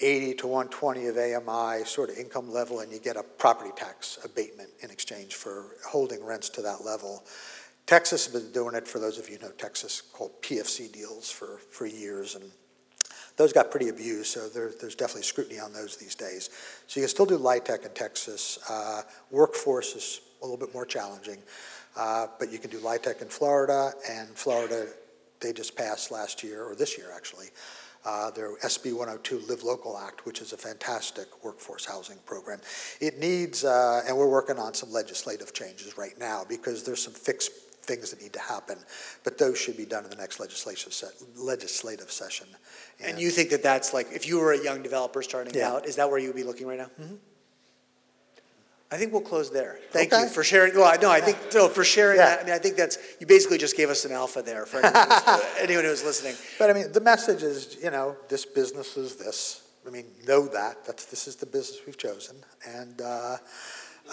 80 0.00 0.34
to 0.34 0.46
120 0.46 1.06
of 1.06 1.16
AMI 1.16 1.84
sort 1.84 2.10
of 2.10 2.16
income 2.16 2.50
level, 2.50 2.80
and 2.80 2.92
you 2.92 2.98
get 2.98 3.16
a 3.16 3.22
property 3.22 3.70
tax 3.76 4.18
abatement 4.24 4.70
in 4.80 4.90
exchange 4.90 5.34
for 5.34 5.76
holding 5.86 6.24
rents 6.24 6.48
to 6.50 6.62
that 6.62 6.84
level. 6.84 7.24
Texas 7.86 8.26
has 8.26 8.42
been 8.42 8.52
doing 8.52 8.74
it, 8.74 8.86
for 8.86 8.98
those 8.98 9.18
of 9.18 9.28
you 9.28 9.36
who 9.36 9.46
know 9.46 9.52
Texas, 9.52 10.00
called 10.00 10.40
PFC 10.42 10.90
deals 10.92 11.30
for, 11.30 11.58
for 11.70 11.86
years, 11.86 12.34
and 12.34 12.50
those 13.42 13.52
got 13.52 13.70
pretty 13.70 13.88
abused, 13.88 14.28
so 14.28 14.48
there, 14.48 14.70
there's 14.80 14.94
definitely 14.94 15.22
scrutiny 15.22 15.58
on 15.58 15.72
those 15.72 15.96
these 15.96 16.14
days. 16.14 16.50
So 16.86 17.00
you 17.00 17.04
can 17.04 17.08
still 17.08 17.26
do 17.26 17.38
LIHTC 17.38 17.84
in 17.84 17.92
Texas. 17.92 18.58
Uh, 18.70 19.02
workforce 19.32 19.96
is 19.96 20.20
a 20.42 20.44
little 20.44 20.58
bit 20.58 20.72
more 20.72 20.86
challenging, 20.86 21.38
uh, 21.96 22.28
but 22.38 22.52
you 22.52 22.58
can 22.58 22.70
do 22.70 22.78
LIHTC 22.78 23.20
in 23.20 23.28
Florida, 23.28 23.92
and 24.08 24.28
Florida, 24.30 24.86
they 25.40 25.52
just 25.52 25.76
passed 25.76 26.12
last 26.12 26.44
year, 26.44 26.64
or 26.64 26.76
this 26.76 26.96
year 26.96 27.08
actually, 27.14 27.48
uh, 28.04 28.30
their 28.30 28.56
SB 28.58 28.92
102 28.92 29.40
Live 29.48 29.64
Local 29.64 29.98
Act, 29.98 30.24
which 30.24 30.40
is 30.40 30.52
a 30.52 30.56
fantastic 30.56 31.26
workforce 31.44 31.84
housing 31.84 32.18
program. 32.24 32.60
It 33.00 33.18
needs, 33.18 33.64
uh, 33.64 34.02
and 34.06 34.16
we're 34.16 34.30
working 34.30 34.58
on 34.58 34.74
some 34.74 34.92
legislative 34.92 35.52
changes 35.52 35.98
right 35.98 36.16
now 36.18 36.44
because 36.48 36.84
there's 36.84 37.02
some 37.02 37.12
fixed 37.12 37.50
things 37.82 38.10
that 38.10 38.22
need 38.22 38.32
to 38.32 38.38
happen, 38.40 38.78
but 39.24 39.38
those 39.38 39.58
should 39.58 39.76
be 39.76 39.84
done 39.84 40.04
in 40.04 40.10
the 40.10 40.16
next 40.16 40.38
legislative 40.40 40.92
se- 40.92 41.06
legislative 41.36 42.10
session. 42.10 42.46
And 43.04 43.18
you 43.18 43.30
think 43.30 43.50
that 43.50 43.62
that's 43.62 43.92
like, 43.92 44.08
if 44.12 44.26
you 44.28 44.38
were 44.38 44.52
a 44.52 44.62
young 44.62 44.82
developer 44.82 45.22
starting 45.22 45.54
Yeah. 45.54 45.72
out, 45.72 45.86
is 45.86 45.96
that 45.96 46.08
where 46.10 46.18
you 46.18 46.28
would 46.28 46.36
be 46.36 46.44
looking 46.44 46.66
right 46.66 46.78
now? 46.78 46.90
I 48.90 48.98
think 48.98 49.10
we'll 49.12 49.22
close 49.22 49.50
there. 49.50 49.78
Thank 49.90 50.12
you 50.12 50.18
Okay. 50.18 50.28
for 50.28 50.44
sharing. 50.44 50.74
Well, 50.74 50.94
no, 51.00 51.10
I 51.10 51.20
think, 51.22 51.38
no, 51.54 51.68
for 51.68 51.82
sharing 51.82 52.18
Yeah. 52.18 52.26
that. 52.26 52.40
I 52.40 52.44
mean, 52.44 52.52
I 52.52 52.58
think 52.58 52.76
that's, 52.76 52.98
you 53.20 53.26
basically 53.26 53.56
just 53.56 53.74
gave 53.74 53.88
us 53.88 54.04
an 54.04 54.12
alpha 54.12 54.42
there 54.42 54.66
for 54.66 54.78
anyone 54.84 55.08
who's, 55.08 55.42
anyone 55.58 55.84
who's 55.84 56.04
listening. 56.04 56.36
But 56.58 56.68
I 56.68 56.74
mean, 56.74 56.92
the 56.92 57.00
message 57.00 57.42
is, 57.42 57.76
you 57.82 57.90
know, 57.90 58.16
this 58.28 58.44
business 58.44 58.96
is 58.98 59.16
this. 59.16 59.62
I 59.86 59.90
mean, 59.90 60.04
know 60.28 60.46
that. 60.46 60.84
That's 60.84 61.06
this 61.06 61.26
is 61.26 61.36
the 61.36 61.46
business 61.46 61.80
we've 61.86 61.96
chosen. 61.96 62.36
And 62.66 63.00
uh, 63.00 63.38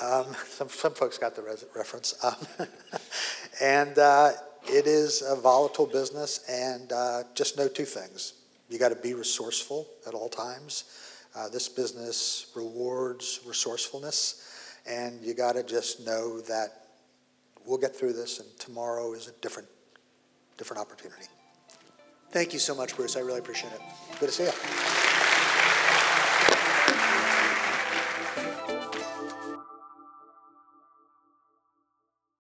um, 0.01 0.27
some 0.47 0.69
some 0.69 0.93
folks 0.93 1.17
got 1.17 1.35
the 1.35 1.41
res- 1.43 1.65
reference. 1.75 2.15
Um, 2.23 2.35
and 3.61 3.97
uh, 3.97 4.31
it 4.67 4.87
is 4.87 5.21
a 5.21 5.35
volatile 5.35 5.87
business. 5.87 6.45
And 6.49 6.91
uh, 6.91 7.23
just 7.35 7.57
know 7.57 7.67
two 7.67 7.85
things: 7.85 8.33
you 8.69 8.79
got 8.79 8.89
to 8.89 8.95
be 8.95 9.13
resourceful 9.13 9.87
at 10.07 10.13
all 10.13 10.29
times. 10.29 10.85
Uh, 11.35 11.47
this 11.49 11.69
business 11.69 12.51
rewards 12.55 13.39
resourcefulness, 13.45 14.79
and 14.87 15.21
you 15.21 15.33
got 15.33 15.53
to 15.53 15.63
just 15.63 16.05
know 16.05 16.41
that 16.41 16.87
we'll 17.65 17.77
get 17.77 17.95
through 17.95 18.13
this, 18.13 18.39
and 18.39 18.47
tomorrow 18.59 19.13
is 19.13 19.27
a 19.27 19.31
different 19.41 19.67
different 20.57 20.81
opportunity. 20.81 21.25
Thank 22.31 22.53
you 22.53 22.59
so 22.59 22.75
much, 22.75 22.95
Bruce. 22.95 23.15
I 23.15 23.21
really 23.21 23.39
appreciate 23.39 23.73
it. 23.73 23.81
Good 24.19 24.27
to 24.27 24.31
see 24.31 24.43
you. 24.43 25.88